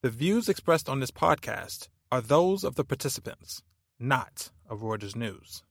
The 0.00 0.10
views 0.10 0.48
expressed 0.48 0.88
on 0.88 1.00
this 1.00 1.10
podcast 1.10 1.88
are 2.12 2.20
those 2.20 2.62
of 2.62 2.76
the 2.76 2.84
participants, 2.84 3.64
not 3.98 4.52
of 4.70 4.82
Reuters 4.82 5.16
News. 5.16 5.64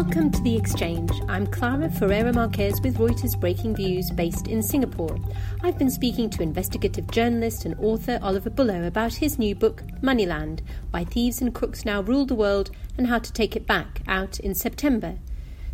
Welcome 0.00 0.30
to 0.30 0.42
The 0.42 0.56
Exchange. 0.56 1.10
I'm 1.28 1.44
Clara 1.44 1.90
Ferreira 1.90 2.32
Marques 2.32 2.80
with 2.82 2.98
Reuters 2.98 3.34
Breakingviews 3.34 4.14
based 4.14 4.46
in 4.46 4.62
Singapore. 4.62 5.18
I've 5.64 5.76
been 5.76 5.90
speaking 5.90 6.30
to 6.30 6.42
investigative 6.44 7.10
journalist 7.10 7.64
and 7.64 7.74
author 7.80 8.20
Oliver 8.22 8.48
Bullough 8.48 8.86
about 8.86 9.14
his 9.14 9.40
new 9.40 9.56
book, 9.56 9.82
Moneyland 10.00 10.60
Why 10.92 11.02
Thieves 11.02 11.40
and 11.40 11.52
Crooks 11.52 11.84
Now 11.84 12.00
Rule 12.00 12.26
the 12.26 12.36
World 12.36 12.70
and 12.96 13.08
How 13.08 13.18
to 13.18 13.32
Take 13.32 13.56
It 13.56 13.66
Back, 13.66 14.02
out 14.06 14.38
in 14.38 14.54
September. 14.54 15.18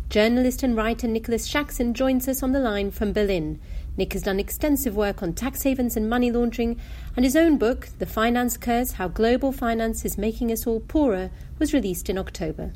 Journalist 0.09 0.63
and 0.63 0.75
writer 0.75 1.07
Nicholas 1.07 1.47
Shaxson 1.47 1.93
joins 1.93 2.27
us 2.27 2.41
on 2.41 2.51
the 2.51 2.59
line 2.59 2.89
from 2.89 3.13
Berlin. 3.13 3.59
Nick 3.95 4.13
has 4.13 4.23
done 4.23 4.39
extensive 4.39 4.95
work 4.95 5.21
on 5.21 5.33
tax 5.33 5.61
havens 5.61 5.95
and 5.95 6.09
money 6.09 6.31
laundering, 6.31 6.79
and 7.15 7.25
his 7.25 7.35
own 7.35 7.59
book, 7.59 7.89
The 7.99 8.07
Finance 8.07 8.57
Curse 8.57 8.93
How 8.93 9.07
Global 9.07 9.51
Finance 9.51 10.03
is 10.03 10.17
Making 10.17 10.51
Us 10.51 10.65
All 10.65 10.79
Poorer, 10.79 11.29
was 11.59 11.75
released 11.75 12.09
in 12.09 12.17
October. 12.17 12.73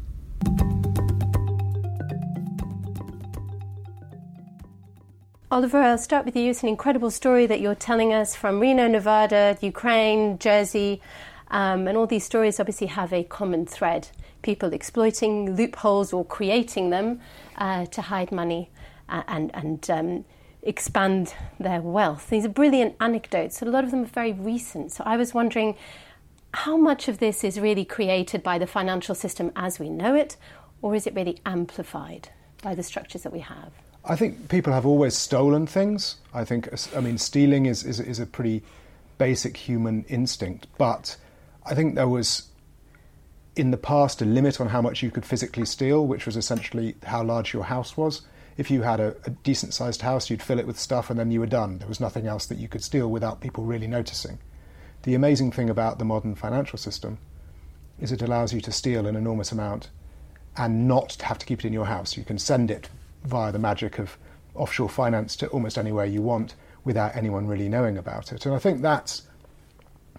Oliver, 5.52 5.82
I'll 5.82 5.98
start 5.98 6.26
with 6.26 6.36
you. 6.36 6.52
It's 6.52 6.62
an 6.62 6.70
incredible 6.70 7.10
story 7.10 7.48
that 7.48 7.60
you're 7.60 7.74
telling 7.74 8.14
us 8.14 8.36
from 8.36 8.60
Reno, 8.60 8.88
Nevada, 8.88 9.58
Ukraine, 9.62 10.38
Jersey, 10.38 11.02
um, 11.50 11.88
and 11.88 11.98
all 11.98 12.06
these 12.06 12.24
stories 12.24 12.60
obviously 12.60 12.86
have 12.86 13.12
a 13.12 13.24
common 13.24 13.66
thread 13.66 14.10
people 14.44 14.74
exploiting 14.74 15.56
loopholes 15.56 16.14
or 16.14 16.24
creating 16.24 16.92
them 16.92 17.20
uh, 17.58 17.88
to 17.88 18.04
hide 18.04 18.32
money 18.32 18.70
uh, 19.10 19.24
and, 19.28 19.50
and 19.56 19.90
um, 19.90 20.26
expand 20.62 21.34
their 21.60 21.82
wealth. 21.82 22.30
These 22.30 22.46
are 22.46 22.50
brilliant 22.50 22.96
anecdotes. 23.02 23.60
A 23.64 23.66
lot 23.66 23.84
of 23.84 23.90
them 23.90 24.04
are 24.04 24.06
very 24.06 24.34
recent. 24.34 24.92
So 24.92 25.04
I 25.04 25.18
was 25.18 25.34
wondering 25.34 25.76
how 26.54 26.78
much 26.78 27.08
of 27.08 27.18
this 27.18 27.44
is 27.44 27.60
really 27.60 27.86
created 27.86 28.44
by 28.44 28.60
the 28.60 28.68
financial 28.68 29.16
system 29.16 29.52
as 29.56 29.80
we 29.80 29.90
know 29.90 30.14
it, 30.14 30.38
or 30.84 30.94
is 30.94 31.08
it 31.08 31.16
really 31.16 31.40
amplified 31.44 32.30
by 32.62 32.76
the 32.76 32.84
structures 32.84 33.24
that 33.24 33.34
we 33.34 33.40
have? 33.40 33.72
I 34.06 34.16
think 34.16 34.50
people 34.50 34.74
have 34.74 34.86
always 34.86 35.16
stolen 35.16 35.68
things. 35.68 36.16
I 36.34 36.46
think, 36.46 36.70
I 36.96 37.00
mean, 37.02 37.18
stealing 37.18 37.66
is, 37.66 37.84
is, 37.84 38.00
is 38.00 38.20
a 38.20 38.26
pretty 38.26 38.64
basic 39.18 39.58
human 39.58 40.04
instinct. 40.06 40.68
But 40.78 41.18
I 41.66 41.76
think 41.76 41.96
there 41.96 42.08
was, 42.08 42.48
in 43.56 43.72
the 43.72 43.78
past, 43.78 44.22
a 44.22 44.26
limit 44.26 44.60
on 44.60 44.70
how 44.70 44.82
much 44.82 45.04
you 45.04 45.12
could 45.12 45.26
physically 45.26 45.66
steal, 45.66 46.08
which 46.08 46.26
was 46.26 46.38
essentially 46.38 46.96
how 47.04 47.24
large 47.24 47.54
your 47.54 47.66
house 47.66 47.98
was. 47.98 48.22
If 48.58 48.72
you 48.72 48.82
had 48.82 49.00
a, 49.00 49.16
a 49.26 49.30
decent 49.30 49.74
sized 49.74 50.02
house, 50.02 50.30
you'd 50.30 50.42
fill 50.42 50.60
it 50.60 50.68
with 50.68 50.80
stuff 50.80 51.10
and 51.10 51.20
then 51.20 51.32
you 51.32 51.40
were 51.40 51.46
done. 51.46 51.78
There 51.78 51.88
was 51.88 52.00
nothing 52.00 52.26
else 52.26 52.46
that 52.48 52.58
you 52.58 52.68
could 52.68 52.84
steal 52.84 53.10
without 53.10 53.42
people 53.42 53.64
really 53.64 53.88
noticing. 53.88 54.40
The 55.04 55.16
amazing 55.16 55.52
thing 55.52 55.70
about 55.70 56.00
the 56.00 56.06
modern 56.06 56.36
financial 56.36 56.78
system 56.78 57.20
is 58.02 58.12
it 58.12 58.22
allows 58.22 58.54
you 58.54 58.62
to 58.62 58.72
steal 58.72 59.06
an 59.06 59.16
enormous 59.16 59.52
amount 59.52 59.90
and 60.58 60.88
not 60.88 61.22
have 61.22 61.38
to 61.40 61.46
keep 61.46 61.60
it 61.60 61.68
in 61.68 61.74
your 61.74 61.86
house. 61.86 62.18
You 62.18 62.24
can 62.24 62.38
send 62.38 62.70
it 62.72 62.90
via 63.24 63.52
the 63.52 63.60
magic 63.60 64.00
of 64.00 64.18
offshore 64.56 64.90
finance 64.90 65.36
to 65.38 65.48
almost 65.48 65.78
anywhere 65.78 66.06
you 66.06 66.22
want 66.22 66.56
without 66.84 67.16
anyone 67.16 67.48
really 67.48 67.70
knowing 67.70 67.98
about 67.98 68.32
it. 68.32 68.46
And 68.46 68.56
I 68.56 68.60
think 68.60 68.82
that's 68.82 69.24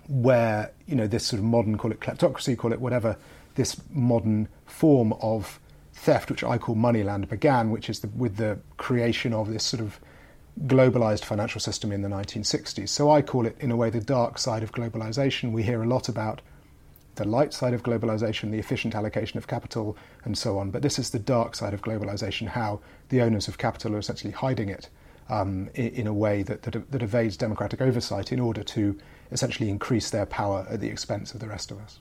where 0.09 0.73
you 0.87 0.97
know 0.97 1.07
this 1.07 1.27
sort 1.27 1.39
of 1.39 1.45
modern, 1.45 1.79
call 1.79 1.93
it 1.93 2.01
kleptocracy, 2.01 2.57
call 2.57 2.73
it 2.73 2.81
whatever, 2.81 3.17
this 3.55 3.81
modern 3.91 4.49
form 4.67 5.13
of 5.15 5.61
theft, 5.93 6.31
which 6.31 6.43
I 6.43 6.59
call 6.59 6.75
moneyland, 6.75 7.29
began, 7.29 7.71
which 7.71 7.91
is 7.91 8.01
the, 8.01 8.09
with 8.09 8.37
the 8.37 8.59
creation 8.77 9.33
of 9.33 9.53
this 9.53 9.65
sort 9.65 9.83
of 9.83 10.01
globalized 10.67 11.25
financial 11.25 11.61
system 11.61 11.93
in 11.93 12.03
the 12.03 12.09
1960s. 12.09 12.89
So 12.89 13.11
I 13.11 13.23
call 13.23 13.47
it, 13.47 13.57
in 13.61 13.71
a 13.71 13.77
way, 13.77 13.91
the 13.91 14.01
dark 14.01 14.39
side 14.39 14.63
of 14.63 14.73
globalization. 14.73 15.53
We 15.53 15.63
hear 15.63 15.83
a 15.83 15.87
lot 15.87 16.09
about 16.09 16.41
the 17.21 17.29
light 17.29 17.53
side 17.53 17.75
of 17.75 17.83
globalization, 17.83 18.51
the 18.51 18.59
efficient 18.59 18.95
allocation 18.95 19.37
of 19.37 19.47
capital, 19.47 19.95
and 20.25 20.39
so 20.39 20.59
on. 20.59 20.71
But 20.71 20.81
this 20.81 20.99
is 20.99 21.11
the 21.11 21.19
dark 21.19 21.55
side 21.55 21.75
of 21.75 21.83
globalization, 21.83 22.49
how 22.49 22.81
the 23.11 23.21
owners 23.21 23.47
of 23.47 23.59
capital 23.59 23.95
are 23.95 23.99
essentially 23.99 24.33
hiding 24.33 24.71
it 24.71 24.89
um, 25.29 25.69
in, 25.75 26.07
a 26.07 26.15
way 26.15 26.43
that, 26.43 26.63
that, 26.63 26.91
that 26.91 27.03
evades 27.03 27.37
democratic 27.37 27.83
oversight 27.83 28.33
in 28.33 28.41
order 28.41 28.63
to 28.63 28.99
essentially 29.31 29.69
increase 29.69 30.09
their 30.09 30.25
power 30.25 30.67
at 30.71 30.81
the 30.81 30.89
expense 30.89 31.35
of 31.35 31.41
the 31.41 31.47
rest 31.47 31.71
of 31.71 31.79
us. 31.79 31.99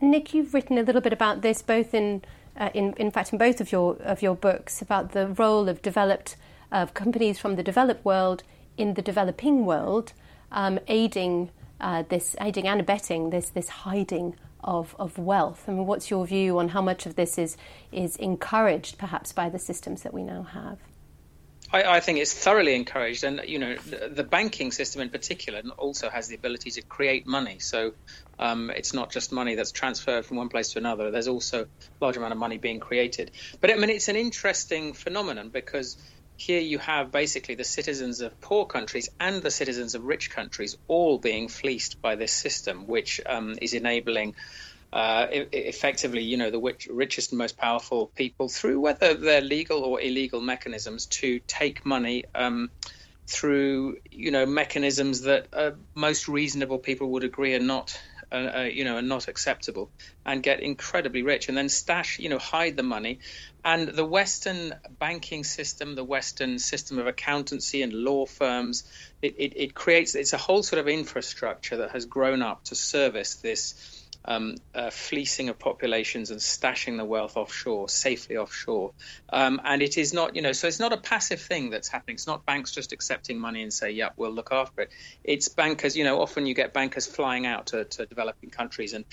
Nick, 0.00 0.32
you've 0.32 0.54
written 0.54 0.78
a 0.78 0.82
little 0.82 1.02
bit 1.02 1.12
about 1.12 1.42
this, 1.42 1.60
both 1.60 1.92
in, 1.92 2.22
uh, 2.56 2.70
in, 2.72 2.94
in 2.94 3.10
fact, 3.10 3.34
in 3.34 3.38
both 3.38 3.60
of 3.60 3.70
your 3.70 3.96
of 4.00 4.22
your 4.22 4.34
books, 4.34 4.80
about 4.80 5.12
the 5.12 5.28
role 5.28 5.68
of 5.68 5.82
developed 5.82 6.36
of 6.72 6.94
companies 6.94 7.38
from 7.38 7.56
the 7.56 7.62
developed 7.62 8.02
world 8.02 8.42
in 8.78 8.94
the 8.94 9.02
developing 9.02 9.66
world, 9.66 10.14
um, 10.50 10.80
aiding 10.88 11.50
uh, 11.82 12.04
this 12.08 12.36
aiding 12.40 12.66
and 12.66 12.80
abetting 12.80 13.30
this 13.30 13.50
this 13.50 13.68
hiding 13.68 14.36
of, 14.64 14.94
of 14.98 15.18
wealth. 15.18 15.64
I 15.66 15.72
mean, 15.72 15.86
what's 15.86 16.10
your 16.10 16.26
view 16.26 16.58
on 16.58 16.68
how 16.68 16.82
much 16.82 17.06
of 17.06 17.16
this 17.16 17.38
is 17.38 17.56
is 17.90 18.16
encouraged, 18.16 18.98
perhaps, 18.98 19.32
by 19.32 19.48
the 19.48 19.58
systems 19.58 20.02
that 20.02 20.14
we 20.14 20.22
now 20.22 20.42
have? 20.42 20.78
I, 21.72 21.96
I 21.96 22.00
think 22.00 22.18
it's 22.18 22.34
thoroughly 22.34 22.74
encouraged, 22.74 23.24
and 23.24 23.40
you 23.46 23.58
know, 23.58 23.76
the, 23.76 24.08
the, 24.08 24.22
banking 24.22 24.72
system 24.72 25.00
in 25.00 25.08
particular 25.08 25.62
also 25.78 26.10
has 26.10 26.28
the 26.28 26.34
ability 26.34 26.70
to 26.72 26.82
create 26.82 27.26
money. 27.26 27.58
So 27.60 27.94
um, 28.38 28.70
it's 28.70 28.92
not 28.92 29.10
just 29.10 29.32
money 29.32 29.54
that's 29.54 29.72
transferred 29.72 30.26
from 30.26 30.36
one 30.36 30.48
place 30.48 30.72
to 30.72 30.78
another. 30.78 31.10
There's 31.10 31.28
also 31.28 31.64
a 31.64 31.66
large 32.00 32.16
amount 32.16 32.32
of 32.32 32.38
money 32.38 32.58
being 32.58 32.78
created. 32.78 33.30
But 33.60 33.70
I 33.70 33.76
mean, 33.76 33.90
it's 33.90 34.08
an 34.08 34.16
interesting 34.16 34.92
phenomenon 34.92 35.48
because 35.48 35.96
here 36.36 36.60
you 36.60 36.78
have 36.78 37.12
basically 37.12 37.54
the 37.54 37.64
citizens 37.64 38.20
of 38.20 38.40
poor 38.40 38.66
countries 38.66 39.08
and 39.20 39.42
the 39.42 39.50
citizens 39.50 39.94
of 39.94 40.04
rich 40.04 40.30
countries 40.30 40.76
all 40.88 41.18
being 41.18 41.48
fleeced 41.48 42.00
by 42.02 42.16
this 42.16 42.32
system, 42.32 42.86
which 42.86 43.20
um, 43.26 43.54
is 43.60 43.74
enabling. 43.74 44.34
Uh, 44.92 45.26
effectively, 45.30 46.22
you 46.22 46.36
know, 46.36 46.50
the 46.50 46.74
richest 46.90 47.32
and 47.32 47.38
most 47.38 47.56
powerful 47.56 48.12
people 48.14 48.50
through 48.50 48.78
whether 48.78 49.14
they're 49.14 49.40
legal 49.40 49.84
or 49.84 49.98
illegal 49.98 50.42
mechanisms 50.42 51.06
to 51.06 51.40
take 51.46 51.86
money 51.86 52.24
um, 52.34 52.70
through, 53.26 53.96
you 54.10 54.30
know, 54.30 54.44
mechanisms 54.44 55.22
that 55.22 55.48
uh, 55.54 55.70
most 55.94 56.28
reasonable 56.28 56.78
people 56.78 57.08
would 57.12 57.24
agree 57.24 57.54
are 57.54 57.60
not 57.60 57.98
uh, 58.36 58.68
you 58.72 58.84
know, 58.84 58.96
are 58.96 59.02
not 59.02 59.28
acceptable, 59.28 59.90
and 60.24 60.42
get 60.42 60.60
incredibly 60.60 61.22
rich, 61.22 61.48
and 61.48 61.56
then 61.56 61.68
stash, 61.68 62.18
you 62.18 62.28
know, 62.28 62.38
hide 62.38 62.76
the 62.76 62.82
money. 62.82 63.18
And 63.64 63.88
the 63.88 64.04
Western 64.04 64.74
banking 64.98 65.44
system, 65.44 65.94
the 65.94 66.04
Western 66.04 66.58
system 66.58 66.98
of 66.98 67.06
accountancy 67.06 67.82
and 67.82 67.92
law 67.92 68.26
firms, 68.26 68.84
it, 69.20 69.34
it, 69.38 69.52
it 69.56 69.74
creates 69.74 70.14
it's 70.14 70.32
a 70.32 70.38
whole 70.38 70.62
sort 70.62 70.80
of 70.80 70.88
infrastructure 70.88 71.78
that 71.78 71.90
has 71.90 72.06
grown 72.06 72.42
up 72.42 72.64
to 72.64 72.74
service 72.74 73.36
this 73.36 74.01
um, 74.24 74.56
uh, 74.74 74.90
fleecing 74.90 75.48
of 75.48 75.58
populations 75.58 76.30
and 76.30 76.40
stashing 76.40 76.96
the 76.96 77.04
wealth 77.04 77.36
offshore, 77.36 77.88
safely 77.88 78.36
offshore. 78.36 78.92
Um, 79.32 79.60
and 79.64 79.82
it 79.82 79.98
is 79.98 80.12
not, 80.12 80.36
you 80.36 80.42
know, 80.42 80.52
so 80.52 80.68
it's 80.68 80.80
not 80.80 80.92
a 80.92 80.96
passive 80.96 81.40
thing 81.40 81.70
that's 81.70 81.88
happening. 81.88 82.14
It's 82.14 82.26
not 82.26 82.46
banks 82.46 82.72
just 82.72 82.92
accepting 82.92 83.38
money 83.38 83.62
and 83.62 83.72
say, 83.72 83.90
yeah, 83.90 84.10
we'll 84.16 84.32
look 84.32 84.52
after 84.52 84.82
it. 84.82 84.90
It's 85.24 85.48
bankers, 85.48 85.96
you 85.96 86.04
know, 86.04 86.20
often 86.20 86.46
you 86.46 86.54
get 86.54 86.72
bankers 86.72 87.06
flying 87.06 87.46
out 87.46 87.66
to, 87.68 87.84
to 87.84 88.06
developing 88.06 88.50
countries 88.50 88.92
and 88.92 89.04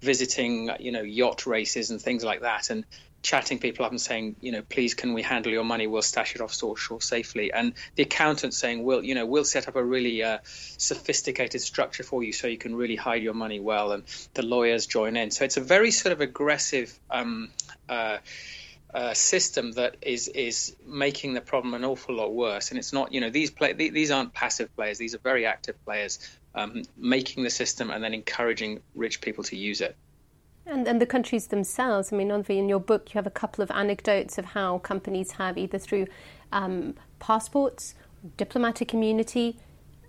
visiting, 0.00 0.70
you 0.80 0.92
know, 0.92 1.02
yacht 1.02 1.46
races 1.46 1.90
and 1.90 2.00
things 2.00 2.24
like 2.24 2.40
that. 2.40 2.70
And 2.70 2.84
chatting 3.26 3.58
people 3.58 3.84
up 3.84 3.90
and 3.90 4.00
saying, 4.00 4.36
you 4.40 4.52
know, 4.52 4.62
please 4.62 4.94
can 4.94 5.12
we 5.12 5.20
handle 5.20 5.50
your 5.50 5.64
money? 5.64 5.88
We'll 5.88 6.00
stash 6.02 6.36
it 6.36 6.40
offshore 6.40 7.00
safely. 7.00 7.52
And 7.52 7.72
the 7.96 8.04
accountant 8.04 8.54
saying, 8.54 8.84
we'll, 8.84 9.02
you 9.02 9.16
know, 9.16 9.26
we'll 9.26 9.44
set 9.44 9.66
up 9.66 9.74
a 9.74 9.82
really 9.82 10.22
uh, 10.22 10.38
sophisticated 10.44 11.60
structure 11.60 12.04
for 12.04 12.22
you 12.22 12.32
so 12.32 12.46
you 12.46 12.56
can 12.56 12.76
really 12.76 12.94
hide 12.94 13.24
your 13.24 13.34
money 13.34 13.58
well. 13.58 13.90
And 13.90 14.04
the 14.34 14.46
lawyers 14.46 14.86
join 14.86 15.16
in. 15.16 15.32
So 15.32 15.44
it's 15.44 15.56
a 15.56 15.60
very 15.60 15.90
sort 15.90 16.12
of 16.12 16.20
aggressive. 16.20 16.96
Um, 17.10 17.50
uh, 17.88 18.18
uh, 18.94 19.12
system 19.12 19.72
that 19.72 19.96
is 20.00 20.28
is 20.28 20.74
making 20.86 21.34
the 21.34 21.40
problem 21.42 21.74
an 21.74 21.84
awful 21.84 22.14
lot 22.14 22.32
worse, 22.32 22.70
and 22.70 22.78
it's 22.78 22.94
not. 22.94 23.12
You 23.12 23.20
know, 23.20 23.28
these 23.28 23.50
play 23.50 23.74
these 23.74 24.10
aren't 24.10 24.32
passive 24.32 24.74
players; 24.74 24.96
these 24.96 25.14
are 25.14 25.18
very 25.18 25.44
active 25.44 25.76
players, 25.84 26.18
um, 26.54 26.82
making 26.96 27.42
the 27.42 27.50
system 27.50 27.90
and 27.90 28.02
then 28.02 28.14
encouraging 28.14 28.80
rich 28.94 29.20
people 29.20 29.44
to 29.44 29.56
use 29.56 29.82
it. 29.82 29.96
And, 30.66 30.88
and 30.88 31.00
the 31.00 31.06
countries 31.06 31.46
themselves, 31.46 32.12
I 32.12 32.16
mean, 32.16 32.28
Envi, 32.28 32.58
in 32.58 32.68
your 32.68 32.80
book, 32.80 33.14
you 33.14 33.18
have 33.18 33.26
a 33.26 33.30
couple 33.30 33.62
of 33.62 33.70
anecdotes 33.70 34.36
of 34.36 34.46
how 34.46 34.78
companies 34.78 35.32
have 35.32 35.56
either 35.56 35.78
through 35.78 36.08
um, 36.52 36.94
passports, 37.20 37.94
diplomatic 38.36 38.92
immunity, 38.92 39.60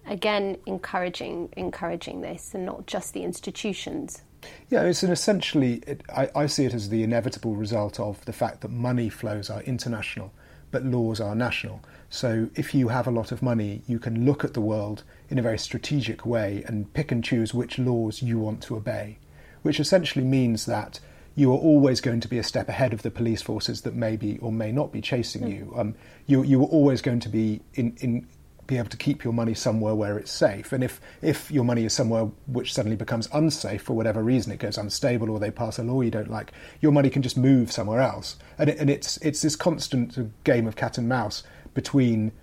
again, 0.07 0.57
encouraging 0.65 1.49
encouraging 1.55 2.21
this, 2.21 2.55
and 2.55 2.65
not 2.65 2.87
just 2.87 3.13
the 3.13 3.23
institutions. 3.23 4.23
Yeah, 4.69 4.83
it's 4.83 5.03
an 5.03 5.11
essentially, 5.11 5.83
it, 5.85 6.01
I, 6.15 6.29
I 6.35 6.45
see 6.47 6.65
it 6.65 6.73
as 6.73 6.89
the 6.89 7.03
inevitable 7.03 7.55
result 7.55 7.99
of 7.99 8.23
the 8.25 8.33
fact 8.33 8.61
that 8.61 8.71
money 8.71 9.09
flows 9.09 9.51
are 9.51 9.61
international, 9.63 10.31
but 10.71 10.83
laws 10.83 11.19
are 11.19 11.35
national. 11.35 11.81
So 12.09 12.49
if 12.55 12.73
you 12.73 12.87
have 12.87 13.05
a 13.05 13.11
lot 13.11 13.31
of 13.31 13.43
money, 13.43 13.83
you 13.85 13.99
can 13.99 14.25
look 14.25 14.43
at 14.43 14.53
the 14.55 14.61
world 14.61 15.03
in 15.29 15.37
a 15.37 15.41
very 15.41 15.59
strategic 15.59 16.25
way 16.25 16.63
and 16.65 16.91
pick 16.93 17.11
and 17.11 17.23
choose 17.23 17.53
which 17.53 17.77
laws 17.77 18.23
you 18.23 18.39
want 18.39 18.61
to 18.63 18.75
obey 18.75 19.19
which 19.61 19.79
essentially 19.79 20.25
means 20.25 20.65
that 20.65 20.99
you 21.35 21.51
are 21.51 21.57
always 21.57 22.01
going 22.01 22.19
to 22.19 22.27
be 22.27 22.39
a 22.39 22.43
step 22.43 22.67
ahead 22.67 22.93
of 22.93 23.03
the 23.03 23.11
police 23.11 23.41
forces 23.41 23.81
that 23.81 23.93
may 23.93 24.15
be 24.15 24.39
or 24.39 24.51
may 24.51 24.71
not 24.71 24.91
be 24.91 25.01
chasing 25.01 25.43
mm. 25.43 25.55
you. 25.55 25.73
Um, 25.77 25.95
you 26.25 26.43
you 26.43 26.61
are 26.61 26.67
always 26.67 27.01
going 27.01 27.19
to 27.21 27.29
be 27.29 27.61
in, 27.75 27.95
in 27.99 28.27
be 28.67 28.77
able 28.77 28.89
to 28.89 28.97
keep 28.97 29.23
your 29.23 29.33
money 29.33 29.53
somewhere 29.53 29.95
where 29.95 30.17
it's 30.17 30.31
safe. 30.31 30.73
And 30.73 30.83
if, 30.83 30.99
if 31.21 31.49
your 31.49 31.63
money 31.63 31.85
is 31.85 31.93
somewhere 31.93 32.25
which 32.47 32.73
suddenly 32.73 32.97
becomes 32.97 33.29
unsafe 33.33 33.81
for 33.81 33.93
whatever 33.93 34.21
reason, 34.21 34.51
it 34.51 34.59
goes 34.59 34.77
unstable 34.77 35.29
or 35.29 35.39
they 35.39 35.49
pass 35.49 35.79
a 35.79 35.83
law 35.83 36.01
you 36.01 36.11
don't 36.11 36.29
like, 36.29 36.51
your 36.81 36.91
money 36.91 37.09
can 37.09 37.21
just 37.21 37.37
move 37.37 37.71
somewhere 37.71 38.01
else. 38.01 38.35
And, 38.57 38.69
it, 38.69 38.77
and 38.77 38.89
it's, 38.89 39.17
it's 39.17 39.41
this 39.41 39.55
constant 39.55 40.43
game 40.43 40.67
of 40.67 40.75
cat 40.75 40.97
and 40.97 41.07
mouse 41.07 41.43
between 41.73 42.33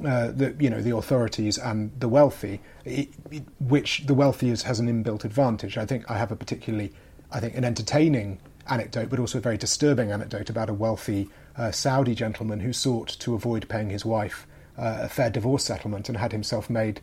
uh, 0.00 0.32
the 0.32 0.54
you 0.58 0.68
know 0.70 0.80
the 0.80 0.96
authorities 0.96 1.56
and 1.58 1.92
the 1.98 2.08
wealthy, 2.08 2.60
it, 2.84 3.08
it, 3.30 3.44
which 3.60 4.06
the 4.06 4.14
wealthy 4.14 4.50
is, 4.50 4.62
has 4.62 4.80
an 4.80 4.88
inbuilt 4.88 5.24
advantage. 5.24 5.78
I 5.78 5.86
think 5.86 6.10
I 6.10 6.18
have 6.18 6.32
a 6.32 6.36
particularly, 6.36 6.92
I 7.30 7.40
think, 7.40 7.56
an 7.56 7.64
entertaining 7.64 8.40
anecdote, 8.68 9.10
but 9.10 9.18
also 9.18 9.38
a 9.38 9.40
very 9.40 9.56
disturbing 9.56 10.10
anecdote 10.10 10.50
about 10.50 10.68
a 10.68 10.74
wealthy 10.74 11.28
uh, 11.56 11.70
Saudi 11.70 12.14
gentleman 12.14 12.60
who 12.60 12.72
sought 12.72 13.08
to 13.20 13.34
avoid 13.34 13.68
paying 13.68 13.90
his 13.90 14.04
wife 14.04 14.46
uh, 14.76 15.00
a 15.02 15.08
fair 15.08 15.30
divorce 15.30 15.64
settlement 15.64 16.08
and 16.08 16.18
had 16.18 16.32
himself 16.32 16.68
made 16.68 17.00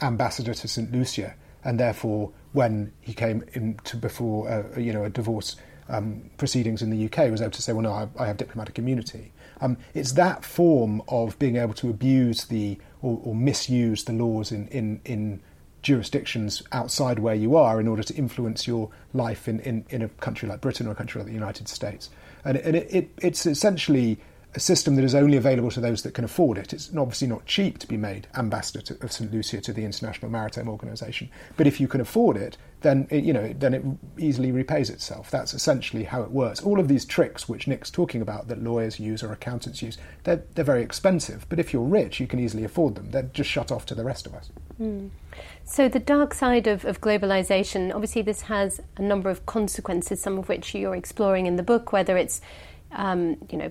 ambassador 0.00 0.54
to 0.54 0.68
St. 0.68 0.90
Lucia, 0.90 1.34
and 1.64 1.78
therefore, 1.78 2.32
when 2.52 2.92
he 3.00 3.14
came 3.14 3.44
into 3.52 3.96
before 3.96 4.48
uh, 4.48 4.78
you 4.78 4.92
know 4.92 5.04
a 5.04 5.10
divorce 5.10 5.56
um, 5.88 6.30
proceedings 6.38 6.82
in 6.82 6.90
the 6.90 7.06
UK, 7.06 7.30
was 7.30 7.40
able 7.40 7.52
to 7.52 7.62
say, 7.62 7.72
"Well, 7.72 7.82
no, 7.82 7.92
I, 7.92 8.08
I 8.18 8.26
have 8.26 8.36
diplomatic 8.36 8.78
immunity." 8.78 9.32
Um, 9.62 9.78
it's 9.94 10.12
that 10.12 10.44
form 10.44 11.02
of 11.08 11.38
being 11.38 11.56
able 11.56 11.74
to 11.74 11.88
abuse 11.88 12.46
the 12.46 12.78
or, 13.00 13.20
or 13.22 13.34
misuse 13.34 14.04
the 14.04 14.12
laws 14.12 14.50
in, 14.52 14.66
in, 14.68 15.00
in 15.04 15.40
jurisdictions 15.82 16.62
outside 16.72 17.20
where 17.20 17.34
you 17.34 17.56
are 17.56 17.80
in 17.80 17.86
order 17.86 18.02
to 18.02 18.14
influence 18.14 18.66
your 18.66 18.90
life 19.14 19.48
in, 19.48 19.60
in, 19.60 19.84
in 19.88 20.02
a 20.02 20.08
country 20.08 20.48
like 20.48 20.60
Britain 20.60 20.86
or 20.86 20.90
a 20.90 20.94
country 20.96 21.20
like 21.20 21.28
the 21.28 21.34
United 21.34 21.68
States. 21.68 22.10
And, 22.44 22.56
and 22.58 22.76
it, 22.76 22.88
it, 22.92 23.10
it's 23.22 23.46
essentially 23.46 24.18
a 24.54 24.60
system 24.60 24.96
that 24.96 25.04
is 25.04 25.14
only 25.14 25.36
available 25.36 25.70
to 25.70 25.80
those 25.80 26.02
that 26.02 26.12
can 26.14 26.24
afford 26.24 26.58
it. 26.58 26.72
It's 26.72 26.94
obviously 26.96 27.28
not 27.28 27.46
cheap 27.46 27.78
to 27.78 27.86
be 27.86 27.96
made 27.96 28.26
ambassador 28.36 28.82
to, 28.82 29.04
of 29.04 29.10
St 29.10 29.32
Lucia 29.32 29.60
to 29.62 29.72
the 29.72 29.84
International 29.84 30.30
Maritime 30.30 30.68
Organization, 30.68 31.30
but 31.56 31.66
if 31.66 31.80
you 31.80 31.88
can 31.88 32.00
afford 32.00 32.36
it, 32.36 32.58
then 32.82 33.06
it, 33.10 33.24
you 33.24 33.32
know 33.32 33.54
then 33.58 33.74
it 33.74 33.82
easily 34.18 34.52
repays 34.52 34.90
itself. 34.90 35.30
That's 35.30 35.54
essentially 35.54 36.04
how 36.04 36.22
it 36.22 36.30
works. 36.30 36.62
All 36.62 36.78
of 36.78 36.88
these 36.88 37.04
tricks 37.04 37.48
which 37.48 37.66
Nick's 37.66 37.90
talking 37.90 38.20
about 38.20 38.48
that 38.48 38.62
lawyers 38.62 39.00
use 39.00 39.22
or 39.22 39.32
accountants 39.32 39.80
use, 39.82 39.96
they're, 40.24 40.42
they're 40.54 40.64
very 40.64 40.82
expensive. 40.82 41.46
But 41.48 41.58
if 41.58 41.72
you're 41.72 41.82
rich, 41.82 42.20
you 42.20 42.26
can 42.26 42.38
easily 42.38 42.64
afford 42.64 42.96
them. 42.96 43.10
They're 43.10 43.22
just 43.22 43.48
shut 43.48 43.72
off 43.72 43.86
to 43.86 43.94
the 43.94 44.04
rest 44.04 44.26
of 44.26 44.34
us. 44.34 44.50
Mm. 44.80 45.10
So 45.64 45.88
the 45.88 46.00
dark 46.00 46.34
side 46.34 46.66
of, 46.66 46.84
of 46.84 47.00
globalization, 47.00 47.94
obviously, 47.94 48.22
this 48.22 48.42
has 48.42 48.80
a 48.96 49.02
number 49.02 49.30
of 49.30 49.46
consequences. 49.46 50.20
Some 50.20 50.38
of 50.38 50.48
which 50.48 50.74
you're 50.74 50.96
exploring 50.96 51.46
in 51.46 51.56
the 51.56 51.62
book, 51.62 51.92
whether 51.92 52.16
it's 52.16 52.40
um, 52.90 53.38
you 53.50 53.58
know 53.58 53.70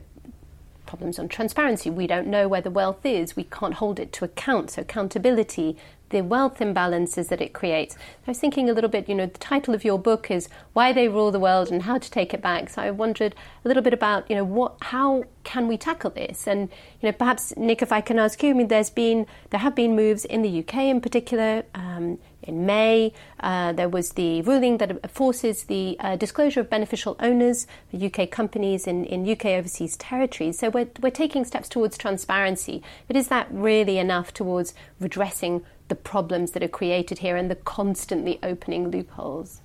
problems 0.92 1.18
on 1.18 1.30
transparency. 1.30 1.90
We 1.90 2.06
don't 2.06 2.28
know 2.28 2.50
where 2.50 2.60
the 2.60 2.70
wealth 2.70 3.06
is. 3.06 3.38
We 3.38 3.46
can't 3.46 3.76
hold 3.76 3.98
it 3.98 4.12
to 4.12 4.26
account. 4.26 4.72
So 4.72 4.82
accountability, 4.82 5.78
the 6.10 6.20
wealth 6.20 6.60
imbalances 6.60 7.30
that 7.30 7.40
it 7.40 7.54
creates. 7.54 7.96
I 7.96 8.32
was 8.32 8.40
thinking 8.40 8.70
a 8.70 8.74
little 8.74 8.90
bit, 8.90 9.08
you 9.08 9.16
know, 9.16 9.26
the 9.26 9.40
title 9.40 9.74
of 9.74 9.86
your 9.86 9.98
book 9.98 10.30
is 10.30 10.50
Why 10.74 10.92
They 10.92 11.08
Rule 11.08 11.32
the 11.32 11.40
World 11.40 11.72
and 11.72 11.84
How 11.84 11.98
to 11.98 12.12
Take 12.12 12.34
It 12.34 12.42
Back. 12.42 12.70
So 12.70 12.82
I 12.82 12.92
wondered 12.92 13.36
a 13.64 13.70
little 13.70 13.82
bit 13.82 13.94
about, 13.94 14.30
you 14.30 14.36
know, 14.36 14.44
what 14.44 14.76
how 14.82 15.24
can 15.46 15.70
we 15.70 15.78
tackle 15.78 16.10
this? 16.10 16.46
And, 16.46 16.70
you 17.00 17.08
know, 17.08 17.14
perhaps 17.14 17.56
Nick, 17.56 17.82
if 17.82 17.94
I 17.94 18.02
can 18.02 18.20
ask 18.20 18.44
you, 18.44 18.50
I 18.50 18.54
mean 18.54 18.68
there's 18.68 18.90
been 18.90 19.26
there 19.52 19.62
have 19.62 19.76
been 19.76 19.96
moves 19.96 20.26
in 20.26 20.42
the 20.42 20.60
UK 20.60 20.76
in 20.76 21.00
particular. 21.00 21.64
Um, 21.74 22.20
in 22.44 22.66
May, 22.66 23.14
uh, 23.40 23.74
there 23.74 23.90
was 23.90 24.12
the 24.12 24.42
ruling 24.42 24.78
that 24.78 25.12
forces 25.12 25.64
the 25.64 25.98
uh, 26.00 26.16
disclosure 26.16 26.62
of 26.62 26.70
beneficial 26.70 27.16
owners 27.20 27.68
for 27.90 28.04
UK 28.04 28.30
companies 28.30 28.88
in, 28.88 29.06
in 29.06 29.30
UK 29.30 29.46
overseas 29.48 29.96
territories. 29.98 30.60
So 30.60 30.70
we're, 30.70 30.90
we're 31.02 31.12
taking 31.12 31.46
steps 31.46 31.70
towards 31.70 31.98
transparency. 31.98 32.82
But 33.08 33.16
is 33.16 33.28
that 33.28 33.48
really 33.52 33.98
enough 33.98 34.34
towards 34.34 34.74
redressing 35.00 35.64
the 35.88 35.96
problems 35.96 36.52
that 36.52 36.64
are 36.64 36.68
created 36.68 37.20
here 37.20 37.36
and 37.36 37.52
the 37.52 37.56
constantly 37.56 38.40
opening 38.42 38.90
loopholes? 38.90 39.62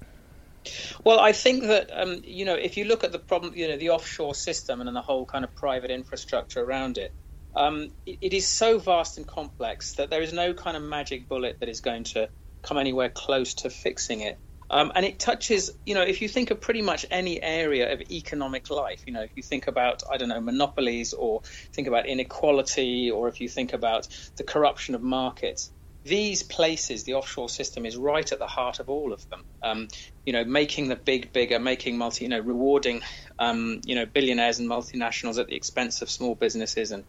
Well, 1.05 1.20
I 1.20 1.32
think 1.32 1.62
that 1.64 1.90
um, 1.93 2.23
you 2.25 2.44
know 2.44 2.55
if 2.55 2.76
you 2.76 2.87
look 2.87 3.05
at 3.05 3.12
the 3.12 3.20
problem, 3.20 3.55
you 3.55 3.69
know, 3.69 3.76
the 3.76 3.90
offshore 3.90 4.34
system 4.34 4.81
and 4.81 4.96
the 4.96 5.00
whole 5.00 5.25
kind 5.25 5.44
of 5.44 5.55
private 5.55 5.93
infrastructure 5.93 6.61
around 6.61 6.99
it, 6.99 7.12
um, 7.55 7.93
it, 8.05 8.19
it 8.20 8.34
is 8.34 8.46
so 8.46 8.78
vast 8.78 9.17
and 9.17 9.26
complex 9.26 9.94
that 9.94 10.11
there 10.11 10.23
is 10.23 10.32
no 10.32 10.55
kind 10.55 10.76
of 10.76 10.82
magic 10.82 11.28
bullet 11.28 11.61
that 11.61 11.69
is 11.69 11.81
going 11.81 12.05
to 12.05 12.28
come 12.66 12.78
anywhere 12.78 13.08
close 13.08 13.54
to 13.54 13.70
fixing 13.70 14.20
it. 14.20 14.38
Um, 14.68 14.90
and 14.96 15.06
it 15.06 15.20
touches, 15.20 15.70
you 15.84 15.94
know, 15.94 16.02
if 16.02 16.20
you 16.20 16.28
think 16.28 16.50
of 16.50 16.60
pretty 16.60 16.82
much 16.82 17.06
any 17.10 17.40
area 17.40 17.92
of 17.92 18.02
economic 18.10 18.68
life, 18.68 19.04
you 19.06 19.12
know, 19.12 19.22
if 19.22 19.30
you 19.36 19.42
think 19.42 19.68
about, 19.68 20.02
I 20.10 20.16
don't 20.16 20.28
know, 20.28 20.40
monopolies 20.40 21.12
or 21.12 21.42
think 21.72 21.86
about 21.86 22.06
inequality 22.06 23.10
or 23.10 23.28
if 23.28 23.40
you 23.40 23.48
think 23.48 23.72
about 23.72 24.08
the 24.36 24.42
corruption 24.42 24.96
of 24.96 25.02
markets, 25.02 25.70
these 26.04 26.42
places, 26.42 27.04
the 27.04 27.14
offshore 27.14 27.48
system 27.48 27.84
is 27.84 27.96
right 27.96 28.30
at 28.30 28.38
the 28.38 28.46
heart 28.46 28.80
of 28.80 28.88
all 28.88 29.12
of 29.12 29.24
them. 29.28 29.42
Um, 29.62 29.88
you 30.24 30.32
know, 30.32 30.44
making 30.44 30.88
the 30.88 30.96
big 30.96 31.32
bigger, 31.32 31.58
making 31.58 31.98
multi, 31.98 32.24
you 32.24 32.28
know, 32.28 32.40
rewarding, 32.40 33.02
um, 33.38 33.80
you 33.84 33.96
know, 33.96 34.06
billionaires 34.06 34.58
and 34.58 34.68
multinationals 34.68 35.38
at 35.38 35.48
the 35.48 35.56
expense 35.56 36.02
of 36.02 36.10
small 36.10 36.34
businesses 36.36 36.92
and, 36.92 37.04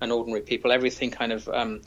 and 0.00 0.10
ordinary 0.10 0.42
people. 0.42 0.72
Everything 0.72 1.10
kind 1.10 1.32
of 1.32 1.48
um, 1.48 1.80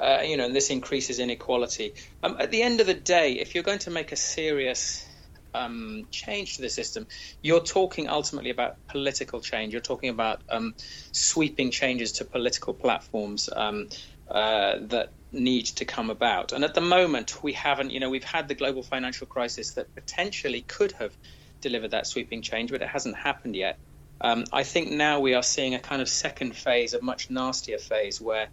uh, 0.00 0.22
you 0.24 0.36
know, 0.36 0.46
and 0.46 0.54
this 0.54 0.70
increases 0.70 1.18
inequality. 1.18 1.94
Um, 2.22 2.36
at 2.38 2.50
the 2.50 2.62
end 2.62 2.80
of 2.80 2.86
the 2.86 2.94
day, 2.94 3.32
if 3.32 3.54
you're 3.54 3.64
going 3.64 3.80
to 3.80 3.90
make 3.90 4.12
a 4.12 4.16
serious 4.16 5.06
um, 5.54 6.06
change 6.10 6.56
to 6.56 6.62
the 6.62 6.70
system, 6.70 7.06
you're 7.42 7.60
talking 7.60 8.08
ultimately 8.08 8.50
about 8.50 8.76
political 8.88 9.40
change. 9.40 9.72
You're 9.72 9.82
talking 9.82 10.10
about 10.10 10.40
um, 10.48 10.74
sweeping 11.12 11.70
changes 11.70 12.12
to 12.12 12.24
political 12.24 12.74
platforms 12.74 13.48
um, 13.54 13.88
uh, 14.30 14.76
that 14.88 15.10
need 15.32 15.66
to 15.66 15.84
come 15.84 16.10
about. 16.10 16.52
And 16.52 16.64
at 16.64 16.74
the 16.74 16.80
moment, 16.80 17.42
we 17.42 17.52
haven't. 17.52 17.90
You 17.90 18.00
know, 18.00 18.10
we've 18.10 18.24
had 18.24 18.48
the 18.48 18.54
global 18.54 18.82
financial 18.82 19.26
crisis 19.26 19.72
that 19.72 19.94
potentially 19.94 20.62
could 20.62 20.92
have 20.92 21.16
delivered 21.60 21.90
that 21.90 22.06
sweeping 22.06 22.42
change, 22.42 22.70
but 22.70 22.82
it 22.82 22.88
hasn't 22.88 23.16
happened 23.16 23.56
yet. 23.56 23.78
Um, 24.20 24.44
I 24.52 24.64
think 24.64 24.90
now 24.90 25.20
we 25.20 25.34
are 25.34 25.42
seeing 25.42 25.74
a 25.74 25.78
kind 25.78 26.02
of 26.02 26.08
second 26.08 26.56
phase, 26.56 26.94
a 26.94 27.02
much 27.02 27.30
nastier 27.30 27.78
phase, 27.78 28.20
where 28.20 28.48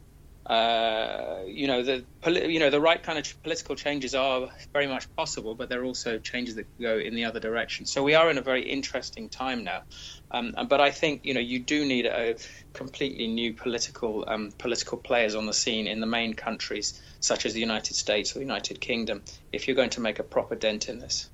uh, 0.45 1.39
you 1.47 1.65
know 1.65 1.81
the 1.81 2.03
you 2.27 2.59
know 2.59 2.69
the 2.69 2.79
right 2.79 3.01
kind 3.01 3.17
of 3.17 3.43
political 3.43 3.75
changes 3.75 4.13
are 4.13 4.49
very 4.73 4.85
much 4.85 5.13
possible, 5.15 5.55
but 5.55 5.69
there 5.69 5.81
are 5.81 5.85
also 5.85 6.19
changes 6.19 6.55
that 6.55 6.67
go 6.79 6.99
in 6.99 7.15
the 7.15 7.25
other 7.25 7.39
direction. 7.39 7.87
So 7.87 8.03
we 8.03 8.13
are 8.13 8.29
in 8.29 8.37
a 8.37 8.41
very 8.41 8.61
interesting 8.61 9.27
time 9.27 9.63
now. 9.63 9.81
Um, 10.29 10.53
but 10.69 10.79
I 10.79 10.91
think 10.91 11.25
you 11.25 11.33
know 11.33 11.39
you 11.39 11.59
do 11.59 11.83
need 11.83 12.05
a 12.05 12.35
completely 12.73 13.27
new 13.27 13.53
political 13.53 14.23
um, 14.27 14.51
political 14.59 14.99
players 14.99 15.33
on 15.33 15.47
the 15.47 15.53
scene 15.53 15.87
in 15.87 15.99
the 15.99 16.07
main 16.07 16.35
countries 16.35 17.01
such 17.21 17.47
as 17.47 17.53
the 17.53 17.59
United 17.59 17.95
States 17.95 18.31
or 18.31 18.35
the 18.35 18.45
United 18.45 18.79
Kingdom 18.79 19.23
if 19.51 19.67
you're 19.67 19.75
going 19.75 19.89
to 19.91 20.01
make 20.01 20.19
a 20.19 20.23
proper 20.23 20.53
dent 20.53 20.89
in 20.89 20.99
this. 20.99 21.27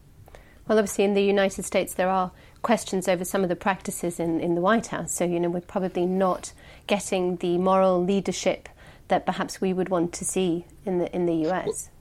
Well, 0.68 0.78
obviously 0.78 1.04
in 1.04 1.16
the 1.16 1.24
United 1.24 1.66
States 1.66 1.96
there 1.96 2.10
are 2.10 2.32
questions 2.62 3.10
over 3.10 3.26
some 3.26 3.44
of 3.44 3.50
the 3.50 3.56
practices 3.58 4.22
in, 4.22 4.40
in 4.40 4.56
the 4.56 4.62
White 4.62 4.88
House. 4.88 5.12
So 5.12 5.26
you 5.26 5.38
know 5.38 5.50
we're 5.50 5.62
probably 5.62 6.06
not 6.06 6.54
getting 6.88 7.36
the 7.38 7.58
moral 7.58 8.02
leadership 8.02 8.70
that 9.12 9.26
perhaps 9.26 9.62
we 9.62 9.74
would 9.74 9.90
want 9.90 10.14
to 10.14 10.26
see 10.26 10.66
in 10.86 10.98
the 10.98 11.16
in 11.16 11.28
the 11.28 11.48
US? 11.48 11.92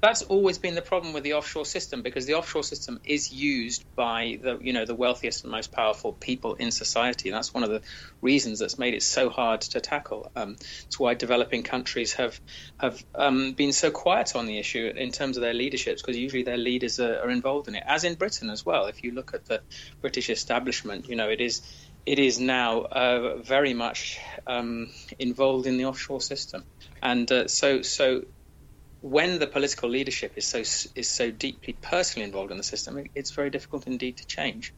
That's 0.00 0.22
always 0.22 0.56
been 0.56 0.74
the 0.74 0.80
problem 0.80 1.12
with 1.12 1.24
the 1.24 1.34
offshore 1.34 1.66
system 1.66 2.00
because 2.00 2.24
the 2.24 2.32
offshore 2.32 2.62
system 2.62 3.00
is 3.04 3.30
used 3.30 3.84
by 3.94 4.38
the 4.42 4.58
you 4.62 4.72
know 4.72 4.86
the 4.86 4.94
wealthiest 4.94 5.42
and 5.44 5.50
most 5.52 5.72
powerful 5.72 6.14
people 6.14 6.54
in 6.54 6.70
society. 6.70 7.28
And 7.28 7.36
that's 7.36 7.52
one 7.52 7.64
of 7.64 7.68
the 7.68 7.82
reasons 8.22 8.60
that's 8.60 8.78
made 8.78 8.94
it 8.94 9.02
so 9.02 9.28
hard 9.28 9.60
to 9.72 9.80
tackle. 9.80 10.30
Um, 10.34 10.56
it's 10.86 10.98
why 10.98 11.12
developing 11.12 11.64
countries 11.64 12.14
have 12.14 12.40
have 12.78 13.04
um, 13.14 13.52
been 13.52 13.72
so 13.72 13.90
quiet 13.90 14.34
on 14.34 14.46
the 14.46 14.58
issue 14.58 14.90
in 14.96 15.10
terms 15.10 15.36
of 15.36 15.42
their 15.42 15.52
leaderships 15.52 16.00
because 16.00 16.16
usually 16.16 16.44
their 16.44 16.56
leaders 16.56 16.98
are, 16.98 17.18
are 17.18 17.30
involved 17.30 17.68
in 17.68 17.74
it, 17.74 17.82
as 17.86 18.04
in 18.04 18.14
Britain 18.14 18.48
as 18.48 18.64
well. 18.64 18.86
If 18.86 19.04
you 19.04 19.10
look 19.10 19.34
at 19.34 19.44
the 19.44 19.60
British 20.00 20.30
establishment, 20.30 21.10
you 21.10 21.16
know 21.16 21.28
it 21.28 21.42
is 21.42 21.60
it 22.06 22.18
is 22.18 22.40
now 22.40 22.80
uh, 22.80 23.36
very 23.36 23.74
much 23.74 24.18
um, 24.46 24.90
involved 25.18 25.66
in 25.66 25.76
the 25.76 25.84
offshore 25.86 26.20
system, 26.20 26.64
and 27.02 27.30
uh, 27.30 27.48
so 27.48 27.82
so 27.82 28.24
when 29.02 29.38
the 29.38 29.46
political 29.46 29.88
leadership 29.88 30.32
is 30.36 30.44
so 30.44 30.58
is 30.58 31.08
so 31.08 31.30
deeply 31.30 31.76
personally 31.80 32.24
involved 32.24 32.50
in 32.50 32.56
the 32.56 32.64
system, 32.64 33.04
it's 33.14 33.30
very 33.30 33.50
difficult 33.50 33.86
indeed 33.86 34.16
to 34.18 34.26
change. 34.26 34.72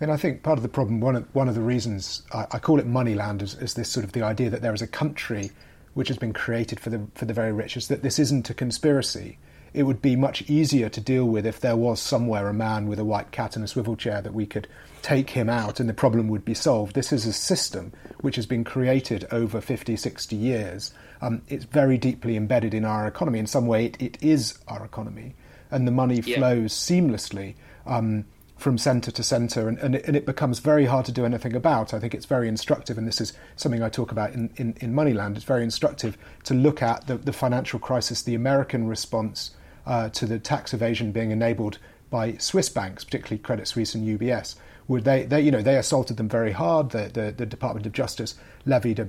And 0.00 0.10
I 0.10 0.16
think 0.16 0.42
part 0.42 0.58
of 0.58 0.62
the 0.62 0.68
problem, 0.68 1.00
one 1.00 1.16
of, 1.16 1.34
one 1.34 1.46
of 1.46 1.54
the 1.54 1.60
reasons 1.60 2.22
I, 2.32 2.46
I 2.52 2.58
call 2.58 2.80
it 2.80 2.86
Moneyland, 2.86 3.42
is, 3.42 3.54
is, 3.56 3.74
this 3.74 3.90
sort 3.90 4.02
of 4.02 4.12
the 4.12 4.22
idea 4.22 4.48
that 4.48 4.62
there 4.62 4.72
is 4.72 4.80
a 4.80 4.86
country 4.86 5.50
which 5.92 6.08
has 6.08 6.16
been 6.16 6.32
created 6.32 6.80
for 6.80 6.88
the 6.88 7.06
for 7.14 7.26
the 7.26 7.34
very 7.34 7.52
rich. 7.52 7.76
Is 7.76 7.88
that 7.88 8.02
this 8.02 8.18
isn't 8.18 8.48
a 8.48 8.54
conspiracy 8.54 9.38
it 9.72 9.84
would 9.84 10.02
be 10.02 10.16
much 10.16 10.42
easier 10.48 10.88
to 10.88 11.00
deal 11.00 11.26
with 11.26 11.46
if 11.46 11.60
there 11.60 11.76
was 11.76 12.00
somewhere 12.00 12.48
a 12.48 12.54
man 12.54 12.88
with 12.88 12.98
a 12.98 13.04
white 13.04 13.30
cat 13.30 13.56
and 13.56 13.64
a 13.64 13.68
swivel 13.68 13.96
chair 13.96 14.20
that 14.20 14.34
we 14.34 14.46
could 14.46 14.66
take 15.02 15.30
him 15.30 15.48
out 15.48 15.80
and 15.80 15.88
the 15.88 15.94
problem 15.94 16.28
would 16.28 16.44
be 16.44 16.54
solved. 16.54 16.94
This 16.94 17.12
is 17.12 17.26
a 17.26 17.32
system 17.32 17.92
which 18.20 18.36
has 18.36 18.46
been 18.46 18.64
created 18.64 19.26
over 19.30 19.60
50, 19.60 19.96
60 19.96 20.36
years. 20.36 20.92
Um, 21.22 21.42
it's 21.48 21.64
very 21.64 21.98
deeply 21.98 22.36
embedded 22.36 22.74
in 22.74 22.84
our 22.84 23.06
economy. 23.06 23.38
In 23.38 23.46
some 23.46 23.66
way, 23.66 23.86
it, 23.86 24.02
it 24.02 24.22
is 24.22 24.58
our 24.68 24.84
economy, 24.84 25.34
and 25.70 25.86
the 25.86 25.92
money 25.92 26.20
yeah. 26.20 26.38
flows 26.38 26.72
seamlessly 26.72 27.54
um, 27.86 28.24
from 28.60 28.76
centre 28.76 29.10
to 29.10 29.22
centre, 29.22 29.68
and, 29.68 29.78
and, 29.78 29.94
it, 29.94 30.04
and, 30.06 30.14
it, 30.14 30.26
becomes 30.26 30.58
very 30.58 30.84
hard 30.84 31.06
to 31.06 31.12
do 31.12 31.24
anything 31.24 31.56
about. 31.56 31.94
I 31.94 31.98
think 31.98 32.14
it's 32.14 32.26
very 32.26 32.46
instructive, 32.46 32.98
and 32.98 33.08
this 33.08 33.20
is 33.20 33.32
something 33.56 33.82
I 33.82 33.88
talk 33.88 34.12
about 34.12 34.34
in, 34.34 34.50
in, 34.56 34.76
in 34.80 34.92
Moneyland. 34.92 35.36
It's 35.36 35.44
very 35.44 35.64
instructive 35.64 36.18
to 36.44 36.52
look 36.52 36.82
at 36.82 37.06
the, 37.06 37.16
the 37.16 37.32
financial 37.32 37.78
crisis, 37.78 38.20
the 38.20 38.34
American 38.34 38.86
response 38.86 39.52
uh, 39.86 40.10
to 40.10 40.26
the 40.26 40.38
tax 40.38 40.74
evasion 40.74 41.10
being 41.10 41.30
enabled 41.30 41.78
by 42.10 42.36
Swiss 42.36 42.68
banks, 42.68 43.02
particularly 43.02 43.38
Credit 43.38 43.66
Suisse 43.66 43.94
and 43.94 44.06
UBS. 44.06 44.56
Would 44.88 45.04
they, 45.04 45.22
they 45.22 45.40
you 45.40 45.50
know, 45.50 45.62
they 45.62 45.76
assaulted 45.76 46.18
them 46.18 46.28
very 46.28 46.52
hard. 46.52 46.90
The, 46.90 47.08
the, 47.08 47.32
the 47.34 47.46
Department 47.46 47.86
of 47.86 47.92
Justice 47.92 48.34
levied 48.66 48.98
a 48.98 49.08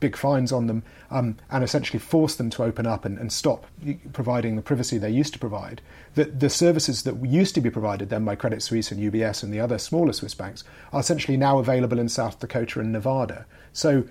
big 0.00 0.16
fines 0.16 0.52
on 0.52 0.66
them 0.66 0.82
um, 1.10 1.36
and 1.50 1.64
essentially 1.64 1.98
force 1.98 2.34
them 2.34 2.50
to 2.50 2.62
open 2.62 2.86
up 2.86 3.04
and, 3.04 3.18
and, 3.18 3.32
stop 3.32 3.66
providing 4.12 4.56
the 4.56 4.62
privacy 4.62 4.98
they 4.98 5.10
used 5.10 5.32
to 5.32 5.38
provide. 5.38 5.80
that 6.14 6.40
the 6.40 6.50
services 6.50 7.02
that 7.02 7.24
used 7.24 7.54
to 7.54 7.60
be 7.60 7.70
provided 7.70 8.08
then 8.08 8.24
by 8.24 8.34
Credit 8.34 8.62
Suisse 8.62 8.90
and 8.90 9.00
UBS 9.00 9.42
and 9.42 9.52
the 9.52 9.60
other 9.60 9.78
smaller 9.78 10.12
Swiss 10.12 10.34
banks 10.34 10.64
are 10.92 11.00
essentially 11.00 11.36
now 11.36 11.58
available 11.58 11.98
in 11.98 12.08
South 12.08 12.38
Dakota 12.38 12.80
and 12.80 12.92
Nevada. 12.92 13.46
So 13.72 14.04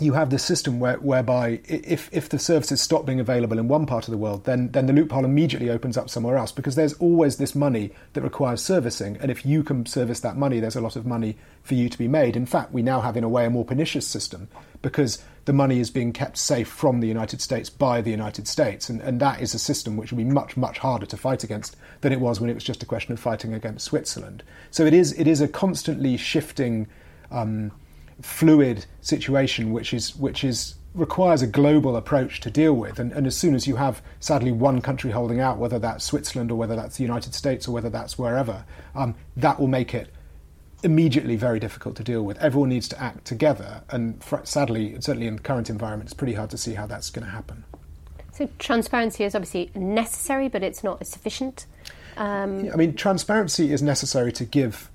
you 0.00 0.14
have 0.14 0.30
this 0.30 0.42
system 0.42 0.80
where, 0.80 0.96
whereby 0.96 1.60
if, 1.66 2.08
if 2.12 2.28
the 2.28 2.38
services 2.38 2.80
stop 2.80 3.06
being 3.06 3.20
available 3.20 3.58
in 3.58 3.68
one 3.68 3.86
part 3.86 4.08
of 4.08 4.12
the 4.12 4.18
world, 4.18 4.44
then, 4.44 4.68
then 4.72 4.86
the 4.86 4.92
loophole 4.92 5.24
immediately 5.24 5.70
opens 5.70 5.96
up 5.96 6.10
somewhere 6.10 6.36
else 6.36 6.50
because 6.50 6.74
there's 6.74 6.94
always 6.94 7.36
this 7.36 7.54
money 7.54 7.92
that 8.14 8.22
requires 8.22 8.60
servicing. 8.60 9.16
And 9.18 9.30
if 9.30 9.46
you 9.46 9.62
can 9.62 9.86
service 9.86 10.18
that 10.20 10.36
money, 10.36 10.58
there's 10.58 10.74
a 10.74 10.80
lot 10.80 10.96
of 10.96 11.06
money 11.06 11.36
for 11.62 11.74
you 11.74 11.88
to 11.88 11.96
be 11.96 12.08
made. 12.08 12.36
In 12.36 12.44
fact, 12.44 12.72
we 12.72 12.82
now 12.82 13.00
have, 13.02 13.16
in 13.16 13.22
a 13.22 13.28
way, 13.28 13.46
a 13.46 13.50
more 13.50 13.64
pernicious 13.64 14.06
system 14.06 14.48
because 14.82 15.22
the 15.44 15.52
money 15.52 15.78
is 15.78 15.90
being 15.90 16.12
kept 16.12 16.38
safe 16.38 16.68
from 16.68 16.98
the 16.98 17.08
United 17.08 17.40
States 17.40 17.70
by 17.70 18.00
the 18.00 18.10
United 18.10 18.48
States. 18.48 18.88
And, 18.88 19.00
and 19.00 19.20
that 19.20 19.40
is 19.40 19.54
a 19.54 19.60
system 19.60 19.96
which 19.96 20.10
will 20.10 20.18
be 20.18 20.24
much, 20.24 20.56
much 20.56 20.78
harder 20.78 21.06
to 21.06 21.16
fight 21.16 21.44
against 21.44 21.76
than 22.00 22.12
it 22.12 22.20
was 22.20 22.40
when 22.40 22.50
it 22.50 22.54
was 22.54 22.64
just 22.64 22.82
a 22.82 22.86
question 22.86 23.12
of 23.12 23.20
fighting 23.20 23.54
against 23.54 23.84
Switzerland. 23.84 24.42
So 24.72 24.84
it 24.84 24.92
is, 24.92 25.12
it 25.12 25.28
is 25.28 25.40
a 25.40 25.46
constantly 25.46 26.16
shifting. 26.16 26.88
Um, 27.30 27.70
fluid 28.22 28.86
situation, 29.00 29.72
which 29.72 29.92
is 29.92 30.14
which 30.16 30.44
is 30.44 30.74
requires 30.94 31.42
a 31.42 31.46
global 31.46 31.96
approach 31.96 32.40
to 32.40 32.50
deal 32.50 32.72
with. 32.74 33.00
And, 33.00 33.12
and, 33.12 33.26
as 33.26 33.36
soon 33.36 33.54
as 33.54 33.66
you 33.66 33.76
have, 33.76 34.00
sadly, 34.20 34.52
one 34.52 34.80
country 34.80 35.10
holding 35.10 35.40
out, 35.40 35.58
whether 35.58 35.78
that's 35.80 36.04
Switzerland 36.04 36.52
or 36.52 36.54
whether 36.54 36.76
that's 36.76 36.96
the 36.96 37.02
United 37.02 37.34
States 37.34 37.66
or 37.66 37.72
whether 37.72 37.90
that's 37.90 38.16
wherever, 38.16 38.64
um, 38.94 39.16
that 39.36 39.58
will 39.58 39.66
make 39.66 39.92
it 39.92 40.10
immediately 40.84 41.34
very 41.34 41.58
difficult 41.58 41.96
to 41.96 42.04
deal 42.04 42.22
with. 42.22 42.38
Everyone 42.38 42.68
needs 42.68 42.88
to 42.88 43.02
act 43.02 43.24
together, 43.24 43.82
and 43.90 44.22
for, 44.22 44.40
sadly, 44.44 44.96
certainly 45.00 45.26
in 45.26 45.36
the 45.36 45.42
current 45.42 45.68
environment, 45.68 46.08
it's 46.08 46.14
pretty 46.14 46.34
hard 46.34 46.50
to 46.50 46.58
see 46.58 46.74
how 46.74 46.86
that's 46.86 47.10
going 47.10 47.24
to 47.24 47.32
happen. 47.32 47.64
So 48.32 48.48
transparency 48.58 49.24
is 49.24 49.34
obviously 49.34 49.70
necessary, 49.74 50.48
but 50.48 50.62
it's 50.62 50.84
not 50.84 51.04
sufficient. 51.06 51.66
Um, 52.16 52.70
I 52.72 52.76
mean, 52.76 52.94
transparency 52.94 53.72
is 53.72 53.82
necessary 53.82 54.32
to 54.32 54.44
give 54.44 54.90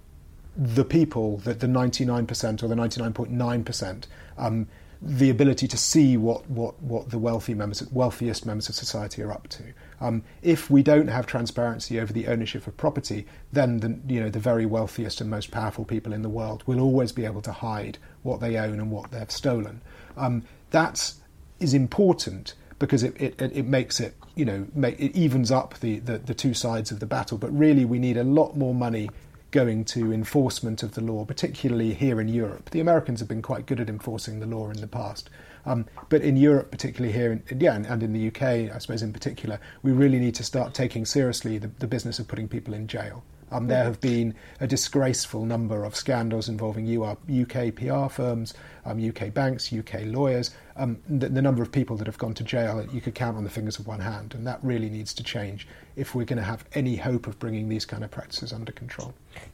the 0.58 0.84
people, 0.84 1.38
the, 1.38 1.54
the 1.54 1.68
99% 1.68 2.64
or 2.64 2.68
the 2.68 2.76
99.9%, 2.76 4.04
um, 4.38 4.68
the 5.02 5.30
ability 5.30 5.68
to 5.68 5.78
see 5.78 6.18
what, 6.18 6.50
what, 6.50 6.82
what 6.82 7.10
the 7.10 7.18
wealthy 7.18 7.54
members, 7.54 7.88
wealthiest 7.92 8.46
members 8.46 8.68
of 8.68 8.76
society 8.76 9.22
are 9.22 9.32
up 9.32 9.48
to. 9.48 9.64
Um, 10.02 10.24
if 10.42 10.70
we 10.70 10.84
don't 10.84 11.08
have 11.08 11.26
transparency 11.26 12.00
over 12.00 12.12
the 12.12 12.28
ownership 12.28 12.68
of 12.68 12.76
property, 12.76 13.26
then 13.54 13.80
the, 13.80 13.98
you 14.14 14.20
know, 14.20 14.30
the 14.30 14.40
very 14.40 14.66
wealthiest 14.66 15.22
and 15.22 15.30
most 15.30 15.52
powerful 15.52 15.86
people 15.86 16.12
in 16.12 16.22
the 16.22 16.30
world 16.30 16.64
will 16.66 16.82
always 16.82 17.14
be 17.14 17.26
able 17.26 17.42
to 17.44 17.52
hide 17.52 17.98
what 18.24 18.42
they 18.42 18.58
own 18.58 18.80
and 18.80 18.92
what 18.92 19.12
they've 19.12 19.32
stolen. 19.32 19.82
Um, 20.18 20.44
that 20.72 21.14
is 21.60 21.74
important 21.74 22.54
because 22.78 23.04
it, 23.04 23.16
it, 23.20 23.36
it 23.40 23.66
makes 23.66 24.00
it, 24.00 24.16
you 24.36 24.46
know, 24.46 24.68
make, 24.74 25.00
it 25.00 25.16
evens 25.16 25.52
up 25.52 25.80
the, 25.80 26.00
the, 26.00 26.18
the 26.18 26.34
two 26.34 26.54
sides 26.54 26.92
of 26.92 27.00
the 27.00 27.06
battle. 27.06 27.38
But 27.38 27.58
really, 27.58 27.86
we 27.86 28.00
need 28.00 28.18
a 28.18 28.24
lot 28.24 28.58
more 28.58 28.74
money 28.74 29.10
going 29.52 29.84
to 29.86 30.12
enforcement 30.12 30.84
of 30.84 30.94
the 30.94 31.02
law, 31.02 31.26
particularly 31.26 31.94
here 31.94 32.22
in 32.22 32.28
Europe. 32.28 32.70
The 32.70 32.80
Americans 32.80 33.20
have 33.20 33.30
been 33.30 33.42
quite 33.42 33.66
good 33.66 33.80
at 33.80 33.90
enforcing 33.90 34.40
the 34.40 34.46
law 34.46 34.70
in 34.70 34.82
the 34.82 34.88
past. 34.88 35.30
Um, 35.66 35.86
but 36.10 36.22
in 36.22 36.38
Europe, 36.38 36.72
particularly 36.72 37.14
here, 37.14 37.32
in, 37.32 37.60
yeah, 37.60 37.76
and, 37.76 37.86
and, 37.86 38.02
in 38.02 38.14
the 38.14 38.28
UK, 38.28 38.74
I 38.74 38.78
suppose 38.78 39.02
in 39.02 39.12
particular, 39.12 39.60
we 39.84 39.92
really 39.92 40.20
need 40.20 40.36
to 40.36 40.44
start 40.44 40.74
taking 40.74 41.06
seriously 41.06 41.58
the, 41.58 41.68
the 41.80 41.88
business 41.88 42.20
of 42.20 42.28
putting 42.28 42.48
people 42.48 42.74
in 42.74 42.88
jail. 42.88 43.24
Um, 43.52 43.68
there 43.68 43.84
have 43.84 44.00
been 44.00 44.36
a 44.60 44.68
disgraceful 44.68 45.46
number 45.46 45.84
of 45.84 45.96
scandals 45.96 46.50
involving 46.50 46.88
UK 46.90 47.76
PR 47.76 48.08
firms, 48.08 48.54
um, 48.86 49.08
UK 49.08 49.34
banks, 49.34 49.74
UK 49.74 50.02
lawyers. 50.06 50.52
Um, 50.76 51.00
the, 51.10 51.28
the, 51.30 51.42
number 51.42 51.62
of 51.62 51.72
people 51.72 51.98
that 51.98 52.08
have 52.08 52.18
gone 52.18 52.34
to 52.36 52.44
jail, 52.44 52.86
you 52.94 53.02
could 53.02 53.16
count 53.16 53.36
on 53.36 53.44
the 53.44 53.50
fingers 53.50 53.80
of 53.80 53.88
one 53.88 54.00
hand, 54.00 54.34
and 54.34 54.48
that 54.48 54.60
really 54.64 54.90
needs 54.90 55.14
to 55.16 55.24
change 55.24 55.68
if 55.96 56.16
we're 56.16 56.24
going 56.24 56.38
to 56.38 56.44
have 56.44 56.64
any 56.74 56.96
hope 56.96 57.28
of 57.28 57.38
bringing 57.38 57.68
these 57.68 57.86
kind 57.86 58.04
of 58.04 58.12
practices 58.12 58.54
under 58.54 58.72
control. 58.72 59.14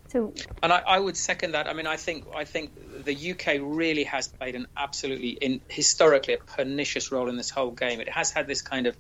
So, 0.09 0.33
and 0.61 0.71
I, 0.71 0.83
I 0.85 0.99
would 0.99 1.17
second 1.17 1.53
that. 1.53 1.67
I 1.67 1.73
mean, 1.73 1.87
I 1.87 1.97
think 1.97 2.25
I 2.35 2.45
think 2.45 3.03
the 3.03 3.31
UK 3.31 3.57
really 3.59 4.03
has 4.03 4.27
played 4.27 4.55
an 4.55 4.67
absolutely, 4.77 5.29
in, 5.29 5.61
historically, 5.67 6.35
a 6.35 6.37
pernicious 6.37 7.11
role 7.11 7.27
in 7.27 7.37
this 7.37 7.49
whole 7.49 7.71
game. 7.71 7.99
It 7.99 8.09
has 8.09 8.31
had 8.31 8.45
this 8.45 8.61
kind 8.61 8.85
of 8.85 8.95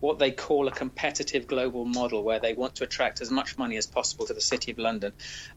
what 0.00 0.18
they 0.18 0.30
call 0.30 0.68
a 0.68 0.70
competitive 0.70 1.46
global 1.46 1.84
model 1.84 2.22
where 2.22 2.38
they 2.38 2.52
want 2.52 2.76
to 2.76 2.84
attract 2.84 3.20
as 3.20 3.30
much 3.30 3.58
money 3.58 3.76
as 3.76 3.86
possible 3.86 4.26
to 4.26 4.34
the 4.34 4.40
City 4.40 4.70
of 4.70 4.78
London. 4.78 5.12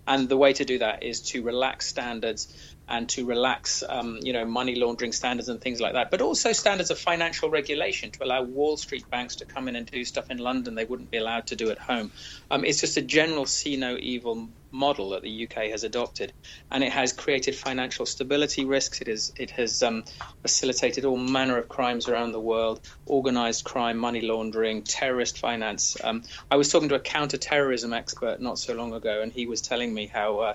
And 0.08 0.28
the 0.28 0.38
way 0.38 0.54
to 0.54 0.66
do 0.66 0.80
that 0.80 1.04
is 1.04 1.22
to 1.32 1.44
relax 1.44 1.88
standards 1.88 2.76
and 2.88 3.08
to 3.10 3.26
relax, 3.26 3.84
um, 3.88 4.20
you 4.22 4.34
know, 4.34 4.46
money 4.46 4.76
laundering 4.76 5.12
standards 5.12 5.48
and 5.48 5.62
things 5.62 5.80
like 5.80 5.94
that, 5.94 6.12
but 6.12 6.22
also 6.22 6.52
standards 6.52 6.90
of 6.90 6.98
financial 6.98 7.50
regulation 7.50 8.12
to 8.12 8.24
allow 8.24 8.42
Wall 8.42 8.78
Street 8.78 9.10
banks 9.10 9.38
to 9.38 9.46
come 9.46 9.68
in 9.68 9.76
and 9.76 9.90
do 9.90 10.04
stuff 10.04 10.30
in 10.32 10.40
London 10.40 10.76
they 10.76 10.86
wouldn't 10.86 11.12
be 11.12 11.18
allowed 11.18 11.48
to 11.48 11.56
do 11.56 11.70
at 11.70 11.78
home. 11.78 12.12
Um, 12.50 12.66
it's 12.66 12.82
just 12.82 12.98
a 12.98 13.02
general 13.02 13.46
see 13.46 13.78
no 13.78 13.96
evil 13.98 14.50
model 14.72 15.10
that 15.10 15.22
the 15.22 15.48
UK 15.48 15.70
has 15.72 15.84
adopted, 15.84 16.34
and 16.72 16.84
it 16.84 16.92
has 16.92 17.14
created 17.14 17.56
financial 17.56 18.06
stability 18.06 18.66
risks. 18.66 19.02
It 19.02 19.08
has 19.08 19.34
it 19.38 19.52
has 19.52 19.84
um, 19.84 20.04
facilitated 20.42 21.06
all 21.06 21.18
manner 21.18 21.58
of 21.58 21.70
crimes 21.70 22.08
around 22.08 22.32
the 22.32 22.40
world, 22.40 22.82
organised 23.08 23.64
crime, 23.64 23.98
money 23.98 24.22
laundering, 24.22 24.84
terrorist 24.84 25.38
finance. 25.38 25.98
Um, 26.04 26.24
I 26.50 26.56
was 26.56 26.70
talking 26.72 26.90
to 26.90 26.96
a 26.96 27.00
counter-terrorism 27.00 27.94
expert 27.94 28.42
not 28.42 28.58
so 28.58 28.74
long 28.74 28.94
ago, 28.94 29.22
and 29.22 29.32
he 29.32 29.46
was 29.46 29.62
telling 29.62 29.94
me 29.94 30.08
how. 30.08 30.40
Uh, 30.40 30.54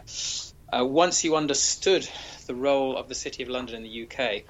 uh, 0.73 0.85
once 0.85 1.23
you 1.23 1.37
understood 1.37 2.09
the 2.49 2.55
role 2.55 2.97
of 2.97 3.09
the 3.09 3.15
City 3.15 3.45
of 3.45 3.49
London 3.49 3.77
in 3.77 3.83
the 3.85 4.03
UK, 4.03 4.43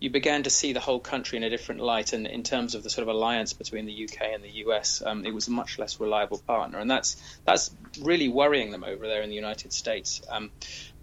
you 0.00 0.08
began 0.10 0.42
to 0.44 0.50
see 0.50 0.72
the 0.72 0.80
whole 0.80 0.98
country 0.98 1.36
in 1.36 1.44
a 1.44 1.50
different 1.50 1.82
light. 1.82 2.14
And 2.14 2.26
in 2.26 2.42
terms 2.42 2.74
of 2.74 2.82
the 2.82 2.90
sort 2.90 3.06
of 3.06 3.14
alliance 3.14 3.52
between 3.52 3.84
the 3.84 4.04
UK 4.04 4.32
and 4.34 4.42
the 4.42 4.50
US, 4.64 5.02
um, 5.04 5.26
it 5.26 5.34
was 5.34 5.46
a 5.46 5.50
much 5.50 5.78
less 5.78 6.00
reliable 6.00 6.38
partner. 6.38 6.78
And 6.78 6.90
that's 6.90 7.22
that's 7.44 7.70
really 8.00 8.28
worrying 8.28 8.70
them 8.70 8.82
over 8.82 9.06
there 9.06 9.22
in 9.22 9.28
the 9.28 9.36
United 9.36 9.72
States. 9.72 10.22
Um, 10.28 10.50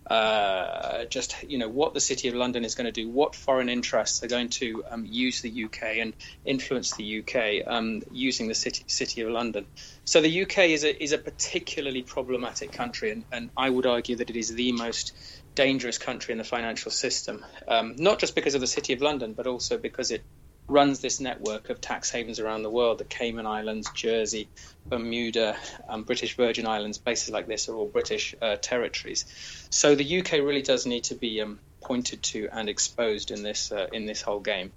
uh, 0.09 1.03
just 1.05 1.35
you 1.43 1.57
know 1.57 1.67
what 1.67 1.93
the 1.93 1.99
City 1.99 2.29
of 2.29 2.35
London 2.35 2.63
is 2.63 2.75
going 2.75 2.85
to 2.85 2.91
do, 2.91 3.09
what 3.09 3.35
foreign 3.35 3.67
interests 3.67 4.23
are 4.23 4.27
going 4.27 4.47
to 4.47 4.83
um, 4.89 5.05
use 5.05 5.41
the 5.41 5.65
UK 5.65 5.97
and 5.97 6.13
influence 6.45 6.95
the 6.95 7.19
UK 7.19 7.67
um, 7.67 8.01
using 8.09 8.47
the 8.47 8.55
city 8.55 8.85
City 8.87 9.21
of 9.21 9.29
London. 9.29 9.65
So 10.05 10.21
the 10.21 10.43
UK 10.43 10.59
is 10.69 10.85
a 10.85 11.03
is 11.03 11.11
a 11.11 11.17
particularly 11.17 12.03
problematic 12.03 12.71
country, 12.71 13.11
and, 13.11 13.25
and 13.33 13.49
I 13.57 13.69
would 13.69 13.85
argue 13.85 14.15
that 14.15 14.29
it 14.29 14.37
is 14.37 14.53
the 14.53 14.71
most 14.71 15.11
dangerous 15.57 15.97
country 15.97 16.33
in 16.33 16.37
the 16.37 16.43
financial 16.43 16.91
system, 16.91 17.43
um, 17.67 17.95
not 17.97 18.19
just 18.19 18.35
because 18.35 18.53
of 18.53 18.61
the 18.61 18.67
City 18.67 18.93
of 18.93 19.01
London, 19.01 19.33
but 19.33 19.47
also 19.47 19.75
because 19.79 20.11
it 20.11 20.21
runs 20.67 20.99
this 20.99 21.19
network 21.19 21.71
of 21.71 21.81
tax 21.81 22.11
havens 22.11 22.39
around 22.39 22.61
the 22.61 22.69
world. 22.69 22.99
The 22.99 23.05
Cayman 23.05 23.47
Islands, 23.47 23.89
Jersey, 23.95 24.49
Bermuda, 24.85 25.57
um, 25.89 26.03
British 26.03 26.35
Virgin 26.35 26.67
Islands, 26.67 26.99
places 26.99 27.31
like 27.31 27.47
this 27.47 27.69
are 27.69 27.75
all 27.75 27.87
British 27.87 28.35
uh, 28.39 28.57
territories. 28.57 29.25
So 29.71 29.95
the 29.95 30.19
UK 30.19 30.33
really 30.33 30.61
does 30.61 30.85
need 30.85 31.05
to 31.05 31.15
be 31.15 31.41
um, 31.41 31.59
pointed 31.81 32.21
to 32.21 32.49
and 32.51 32.69
exposed 32.69 33.31
in 33.31 33.41
this 33.41 33.71
uh, 33.71 33.87
in 33.91 34.05
this 34.05 34.21
whole 34.21 34.39
game. 34.39 34.71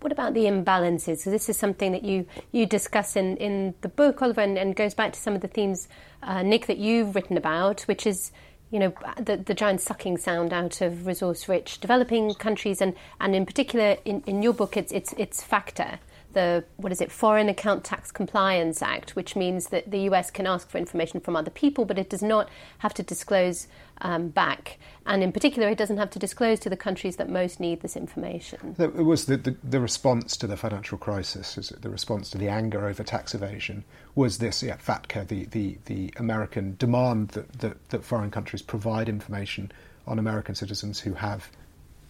What 0.00 0.10
about 0.10 0.32
the 0.32 0.44
imbalances? 0.44 1.18
So 1.18 1.30
this 1.30 1.50
is 1.50 1.58
something 1.58 1.92
that 1.92 2.02
you, 2.02 2.26
you 2.50 2.64
discuss 2.64 3.14
in, 3.14 3.36
in 3.36 3.74
the 3.82 3.90
book, 3.90 4.22
Oliver, 4.22 4.40
and, 4.40 4.56
and 4.56 4.74
goes 4.74 4.94
back 4.94 5.12
to 5.12 5.20
some 5.20 5.34
of 5.34 5.42
the 5.42 5.48
themes, 5.48 5.86
uh, 6.22 6.42
Nick, 6.42 6.66
that 6.66 6.78
you've 6.78 7.14
written 7.14 7.36
about, 7.36 7.82
which 7.82 8.06
is 8.06 8.32
you 8.70 8.78
know, 8.78 8.92
the, 9.20 9.36
the 9.36 9.54
giant 9.54 9.80
sucking 9.80 10.18
sound 10.18 10.52
out 10.52 10.80
of 10.80 11.06
resource-rich 11.06 11.80
developing 11.80 12.34
countries, 12.34 12.80
and, 12.80 12.94
and 13.20 13.34
in 13.34 13.46
particular, 13.46 13.96
in, 14.04 14.22
in 14.26 14.42
your 14.42 14.52
book, 14.52 14.76
it's 14.76 14.92
it's 14.92 15.12
it's 15.16 15.42
FATCA, 15.42 15.98
the 16.36 16.62
what 16.76 16.92
is 16.92 17.00
it, 17.00 17.10
Foreign 17.10 17.48
Account 17.48 17.82
Tax 17.82 18.12
Compliance 18.12 18.82
Act, 18.82 19.16
which 19.16 19.34
means 19.34 19.68
that 19.68 19.90
the 19.90 20.00
U.S. 20.00 20.30
can 20.30 20.46
ask 20.46 20.68
for 20.68 20.76
information 20.76 21.18
from 21.18 21.34
other 21.34 21.50
people, 21.50 21.86
but 21.86 21.98
it 21.98 22.10
does 22.10 22.22
not 22.22 22.50
have 22.78 22.92
to 22.94 23.02
disclose 23.02 23.68
um, 24.02 24.28
back, 24.28 24.78
and 25.06 25.22
in 25.22 25.32
particular, 25.32 25.66
it 25.70 25.78
doesn't 25.78 25.96
have 25.96 26.10
to 26.10 26.18
disclose 26.18 26.60
to 26.60 26.68
the 26.68 26.76
countries 26.76 27.16
that 27.16 27.30
most 27.30 27.58
need 27.58 27.80
this 27.80 27.96
information. 27.96 28.76
It 28.78 28.94
was 28.96 29.24
the, 29.24 29.38
the, 29.38 29.56
the 29.64 29.80
response 29.80 30.36
to 30.36 30.46
the 30.46 30.58
financial 30.58 30.98
crisis, 30.98 31.72
the 31.80 31.88
response 31.88 32.28
to 32.30 32.38
the 32.38 32.48
anger 32.48 32.86
over 32.86 33.02
tax 33.02 33.34
evasion, 33.34 33.84
was 34.14 34.36
this 34.36 34.62
yeah, 34.62 34.76
FATCA, 34.76 35.26
the, 35.26 35.46
the, 35.46 35.78
the 35.86 36.12
American 36.18 36.76
demand 36.78 37.28
that, 37.30 37.50
that, 37.60 37.88
that 37.88 38.04
foreign 38.04 38.30
countries 38.30 38.60
provide 38.60 39.08
information 39.08 39.72
on 40.06 40.18
American 40.18 40.54
citizens 40.54 41.00
who 41.00 41.14
have 41.14 41.50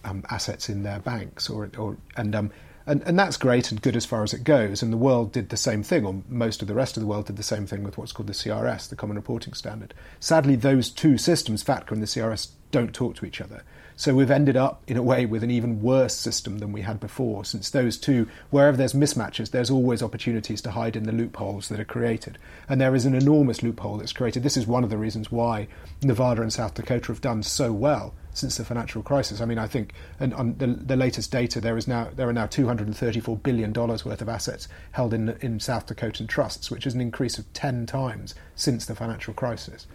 um, 0.03 0.23
assets 0.29 0.67
in 0.67 0.83
their 0.83 0.99
banks, 0.99 1.49
or, 1.49 1.69
or 1.77 1.95
and 2.17 2.35
um, 2.35 2.51
And, 2.87 3.03
and 3.05 3.19
that's 3.19 3.35
great 3.35 3.69
and 3.69 3.81
good 3.81 3.97
as 3.97 4.05
far 4.05 4.23
as 4.23 4.33
it 4.33 4.45
goes. 4.45 4.81
And 4.81 4.93
the 4.93 4.97
world 4.97 5.33
did 5.33 5.49
the 5.49 5.57
same 5.57 5.83
thing, 5.83 6.05
or 6.05 6.23
most 6.29 6.61
of 6.61 6.69
the 6.69 6.73
rest 6.73 6.95
of 6.95 7.01
the 7.01 7.07
world 7.07 7.27
did 7.27 7.35
the 7.35 7.43
same 7.43 7.67
thing 7.67 7.83
with 7.83 7.97
what's 7.97 8.13
called 8.13 8.27
the 8.27 8.33
CRS, 8.33 8.87
the 8.87 8.95
Common 8.95 9.17
Reporting 9.17 9.53
Standard. 9.53 9.93
Sadly, 10.21 10.55
those 10.55 10.89
two 10.89 11.17
systems, 11.17 11.63
FATCA 11.63 11.91
and 11.91 12.01
the 12.01 12.07
CRS, 12.07 12.47
don't 12.71 12.93
talk 12.93 13.15
to 13.15 13.25
each 13.25 13.41
other. 13.41 13.63
So 13.99 14.13
we've 14.13 14.29
ended 14.29 14.55
up, 14.55 14.83
in 14.85 14.95
a 14.95 15.01
way, 15.01 15.25
with 15.25 15.43
an 15.43 15.49
even 15.49 15.81
worse 15.81 16.13
system 16.13 16.59
than 16.59 16.71
we 16.71 16.81
had 16.81 16.99
before, 16.99 17.43
since 17.43 17.71
those 17.71 17.97
two, 17.97 18.27
wherever 18.51 18.77
there's 18.77 18.93
mismatches, 18.93 19.49
there's 19.49 19.71
always 19.71 20.03
opportunities 20.03 20.61
to 20.61 20.71
hide 20.71 20.95
in 20.95 21.03
the 21.03 21.11
loopholes 21.11 21.69
that 21.69 21.79
are 21.79 21.85
created. 21.85 22.37
And 22.69 22.79
there 22.79 22.93
is 22.93 23.05
an 23.05 23.15
enormous 23.15 23.63
loophole 23.63 23.97
that's 23.97 24.13
created. 24.13 24.43
This 24.43 24.55
is 24.55 24.67
one 24.67 24.83
of 24.83 24.91
the 24.91 24.99
reasons 24.99 25.31
why 25.31 25.67
Nevada 26.03 26.43
and 26.43 26.53
South 26.53 26.75
Dakota 26.75 27.07
have 27.07 27.21
done 27.21 27.41
so 27.41 27.73
well 27.73 28.13
since 28.33 28.57
the 28.57 28.65
financial 28.65 29.01
crisis. 29.01 29.41
I 29.41 29.45
mean, 29.45 29.57
I 29.57 29.65
think 29.65 29.93
and 30.19 30.31
on 30.35 30.55
the, 30.59 30.67
the 30.67 30.95
latest 30.95 31.31
data, 31.31 31.59
there 31.59 31.75
is 31.75 31.87
now 31.87 32.09
there 32.15 32.29
are 32.29 32.33
now 32.33 32.45
234 32.45 33.35
billion 33.37 33.73
dollars 33.73 34.05
worth 34.05 34.21
of 34.21 34.29
assets 34.29 34.67
held 34.91 35.11
in 35.11 35.29
in 35.41 35.59
South 35.59 35.87
Dakotan 35.87 36.27
trusts, 36.27 36.69
which 36.69 36.85
is 36.85 36.93
an 36.93 37.01
increase 37.01 37.39
of 37.39 37.51
10 37.53 37.87
times 37.87 38.35
since 38.55 38.85
the 38.85 38.93
financial 38.93 39.33
crisis. 39.33 39.87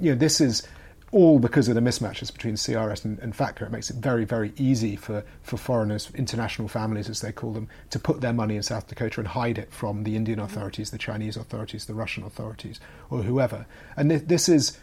You 0.00 0.12
know, 0.12 0.18
this 0.18 0.40
is 0.40 0.66
all 1.12 1.40
because 1.40 1.68
of 1.68 1.74
the 1.74 1.80
mismatches 1.80 2.32
between 2.32 2.54
CRS 2.54 3.04
and, 3.04 3.18
and 3.18 3.34
FATCA. 3.34 3.62
It 3.62 3.72
makes 3.72 3.90
it 3.90 3.96
very, 3.96 4.24
very 4.24 4.52
easy 4.56 4.94
for, 4.94 5.24
for 5.42 5.56
foreigners, 5.56 6.10
international 6.14 6.68
families 6.68 7.08
as 7.08 7.20
they 7.20 7.32
call 7.32 7.52
them, 7.52 7.68
to 7.90 7.98
put 7.98 8.20
their 8.20 8.32
money 8.32 8.56
in 8.56 8.62
South 8.62 8.86
Dakota 8.86 9.20
and 9.20 9.28
hide 9.28 9.58
it 9.58 9.72
from 9.72 10.04
the 10.04 10.14
Indian 10.14 10.38
authorities, 10.38 10.90
the 10.90 10.98
Chinese 10.98 11.36
authorities, 11.36 11.86
the 11.86 11.94
Russian 11.94 12.22
authorities, 12.22 12.78
or 13.10 13.22
whoever. 13.22 13.66
And 13.96 14.10
th- 14.10 14.22
this 14.26 14.48
is 14.48 14.78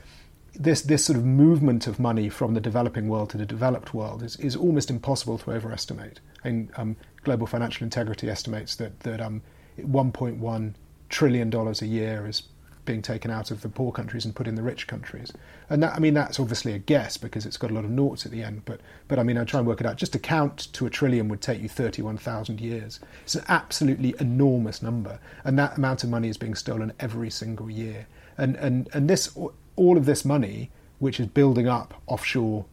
this 0.54 0.82
this 0.82 1.06
sort 1.06 1.18
of 1.18 1.24
movement 1.24 1.86
of 1.86 2.00
money 2.00 2.30
from 2.30 2.56
the 2.56 2.62
developing 2.62 3.08
world 3.08 3.30
to 3.30 3.38
the 3.38 3.46
developed 3.46 3.94
world 3.94 4.24
is, 4.24 4.36
is 4.38 4.56
almost 4.56 4.90
impossible 4.90 5.38
to 5.38 5.52
overestimate. 5.52 6.20
And 6.44 6.72
um, 6.76 6.96
Global 7.24 7.48
Financial 7.48 7.84
Integrity 7.84 8.30
estimates 8.30 8.76
that 8.76 9.00
that 9.02 9.22
um, 9.22 9.44
1.1 9.80 10.74
trillion 11.10 11.50
dollars 11.50 11.82
a 11.82 11.88
year 11.88 12.28
is 12.28 12.44
being 12.88 13.04
taken 13.04 13.30
out 13.30 13.52
of 13.52 13.62
the 13.62 13.70
poor 13.70 13.92
countries 13.92 14.26
and 14.26 14.36
put 14.36 14.48
in 14.48 14.56
the 14.56 14.64
rich 14.64 14.88
countries. 14.88 15.32
And 15.70 15.84
that, 15.84 15.94
I 15.94 16.00
mean, 16.00 16.16
that's 16.16 16.40
obviously 16.40 16.74
a 16.74 16.80
guess 16.80 17.18
because 17.18 17.46
it's 17.46 17.58
got 17.58 17.70
a 17.70 17.74
lot 17.76 17.86
of 17.86 17.92
noughts 17.92 18.26
at 18.26 18.32
the 18.32 18.42
end. 18.42 18.64
But, 18.66 18.82
but 19.08 19.20
I 19.20 19.24
mean, 19.24 19.38
I 19.38 19.44
try 19.44 19.60
and 19.60 19.68
work 19.68 19.80
it 19.80 19.86
out. 19.86 19.98
Just 19.98 20.14
to 20.14 20.20
count 20.20 20.74
to 20.74 20.88
a 20.88 20.90
trillion 20.90 21.28
would 21.28 21.42
take 21.42 21.62
you 21.62 21.70
31,000 21.70 22.60
years. 22.60 23.00
It's 23.22 23.36
an 23.36 23.44
absolutely 23.48 24.16
enormous 24.20 24.82
number. 24.82 25.20
And 25.44 25.60
that 25.60 25.78
amount 25.78 26.04
of 26.04 26.10
money 26.10 26.30
is 26.30 26.38
being 26.38 26.56
stolen 26.56 26.94
every 27.00 27.30
single 27.30 27.70
year. 27.70 28.08
And, 28.38 28.56
and, 28.56 28.90
and 28.94 29.08
this, 29.08 29.38
all 29.76 29.98
of 29.98 30.06
this 30.06 30.26
money, 30.26 30.72
which 30.98 31.20
is 31.20 31.28
building 31.28 31.68
up 31.68 32.02
offshore 32.08 32.66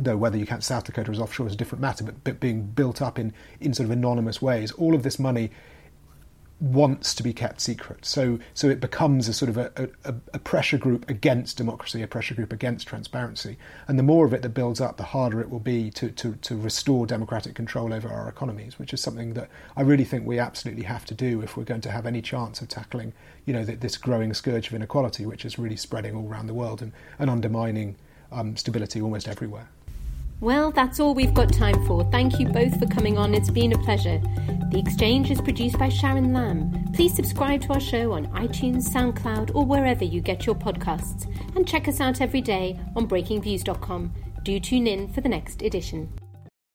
though 0.00 0.16
whether 0.16 0.38
you 0.38 0.46
count 0.46 0.62
South 0.62 0.84
Dakota 0.84 1.10
as 1.10 1.18
offshore 1.18 1.48
is 1.48 1.54
a 1.54 1.56
different 1.56 1.82
matter, 1.82 2.04
but, 2.04 2.22
but 2.22 2.38
being 2.38 2.62
built 2.62 3.02
up 3.02 3.18
in, 3.18 3.32
in 3.60 3.74
sort 3.74 3.86
of 3.86 3.90
anonymous 3.90 4.40
ways, 4.40 4.70
all 4.72 4.94
of 4.94 5.02
this 5.02 5.18
money 5.18 5.50
wants 6.60 7.14
to 7.14 7.22
be 7.22 7.32
kept 7.32 7.60
secret. 7.60 8.04
So, 8.04 8.38
so 8.52 8.68
it 8.68 8.80
becomes 8.80 9.28
a 9.28 9.32
sort 9.32 9.48
of 9.48 9.56
a, 9.58 9.90
a, 10.04 10.14
a, 10.34 10.38
pressure 10.40 10.78
group 10.78 11.08
against 11.08 11.56
democracy, 11.56 12.02
a 12.02 12.08
pressure 12.08 12.34
group 12.34 12.52
against 12.52 12.88
transparency. 12.88 13.56
And 13.86 13.96
the 13.96 14.02
more 14.02 14.26
of 14.26 14.32
it 14.32 14.42
that 14.42 14.50
builds 14.50 14.80
up, 14.80 14.96
the 14.96 15.04
harder 15.04 15.40
it 15.40 15.50
will 15.50 15.60
be 15.60 15.90
to, 15.92 16.10
to, 16.10 16.34
to 16.34 16.56
restore 16.56 17.06
democratic 17.06 17.54
control 17.54 17.92
over 17.92 18.08
our 18.08 18.28
economies, 18.28 18.78
which 18.78 18.92
is 18.92 19.00
something 19.00 19.34
that 19.34 19.48
I 19.76 19.82
really 19.82 20.04
think 20.04 20.26
we 20.26 20.40
absolutely 20.40 20.84
have 20.84 21.04
to 21.06 21.14
do 21.14 21.42
if 21.42 21.56
we're 21.56 21.64
going 21.64 21.80
to 21.82 21.92
have 21.92 22.06
any 22.06 22.20
chance 22.20 22.60
of 22.60 22.68
tackling, 22.68 23.12
you 23.46 23.52
know, 23.52 23.64
this 23.64 23.96
growing 23.96 24.34
scourge 24.34 24.66
of 24.66 24.74
inequality, 24.74 25.26
which 25.26 25.44
is 25.44 25.60
really 25.60 25.76
spreading 25.76 26.16
all 26.16 26.28
around 26.28 26.48
the 26.48 26.54
world 26.54 26.82
and, 26.82 26.92
and 27.20 27.30
undermining 27.30 27.94
um, 28.32 28.56
stability 28.56 29.00
almost 29.00 29.28
everywhere. 29.28 29.68
Well, 30.40 30.70
that's 30.70 31.00
all 31.00 31.14
we've 31.14 31.34
got 31.34 31.52
time 31.52 31.84
for. 31.84 32.04
Thank 32.12 32.38
you 32.38 32.46
both 32.46 32.78
for 32.78 32.86
coming 32.86 33.18
on. 33.18 33.34
It's 33.34 33.50
been 33.50 33.72
a 33.72 33.78
pleasure. 33.78 34.20
The 34.70 34.78
Exchange 34.78 35.32
is 35.32 35.40
produced 35.40 35.78
by 35.78 35.88
Sharon 35.88 36.32
Lamb. 36.32 36.92
Please 36.94 37.14
subscribe 37.14 37.62
to 37.62 37.72
our 37.72 37.80
show 37.80 38.12
on 38.12 38.28
iTunes, 38.28 38.88
SoundCloud, 38.88 39.54
or 39.56 39.64
wherever 39.64 40.04
you 40.04 40.20
get 40.20 40.46
your 40.46 40.54
podcasts. 40.54 41.26
And 41.56 41.66
check 41.66 41.88
us 41.88 42.00
out 42.00 42.20
every 42.20 42.40
day 42.40 42.78
on 42.94 43.08
breakingviews.com. 43.08 44.12
Do 44.44 44.60
tune 44.60 44.86
in 44.86 45.08
for 45.08 45.22
the 45.22 45.28
next 45.28 45.62
edition. 45.62 46.12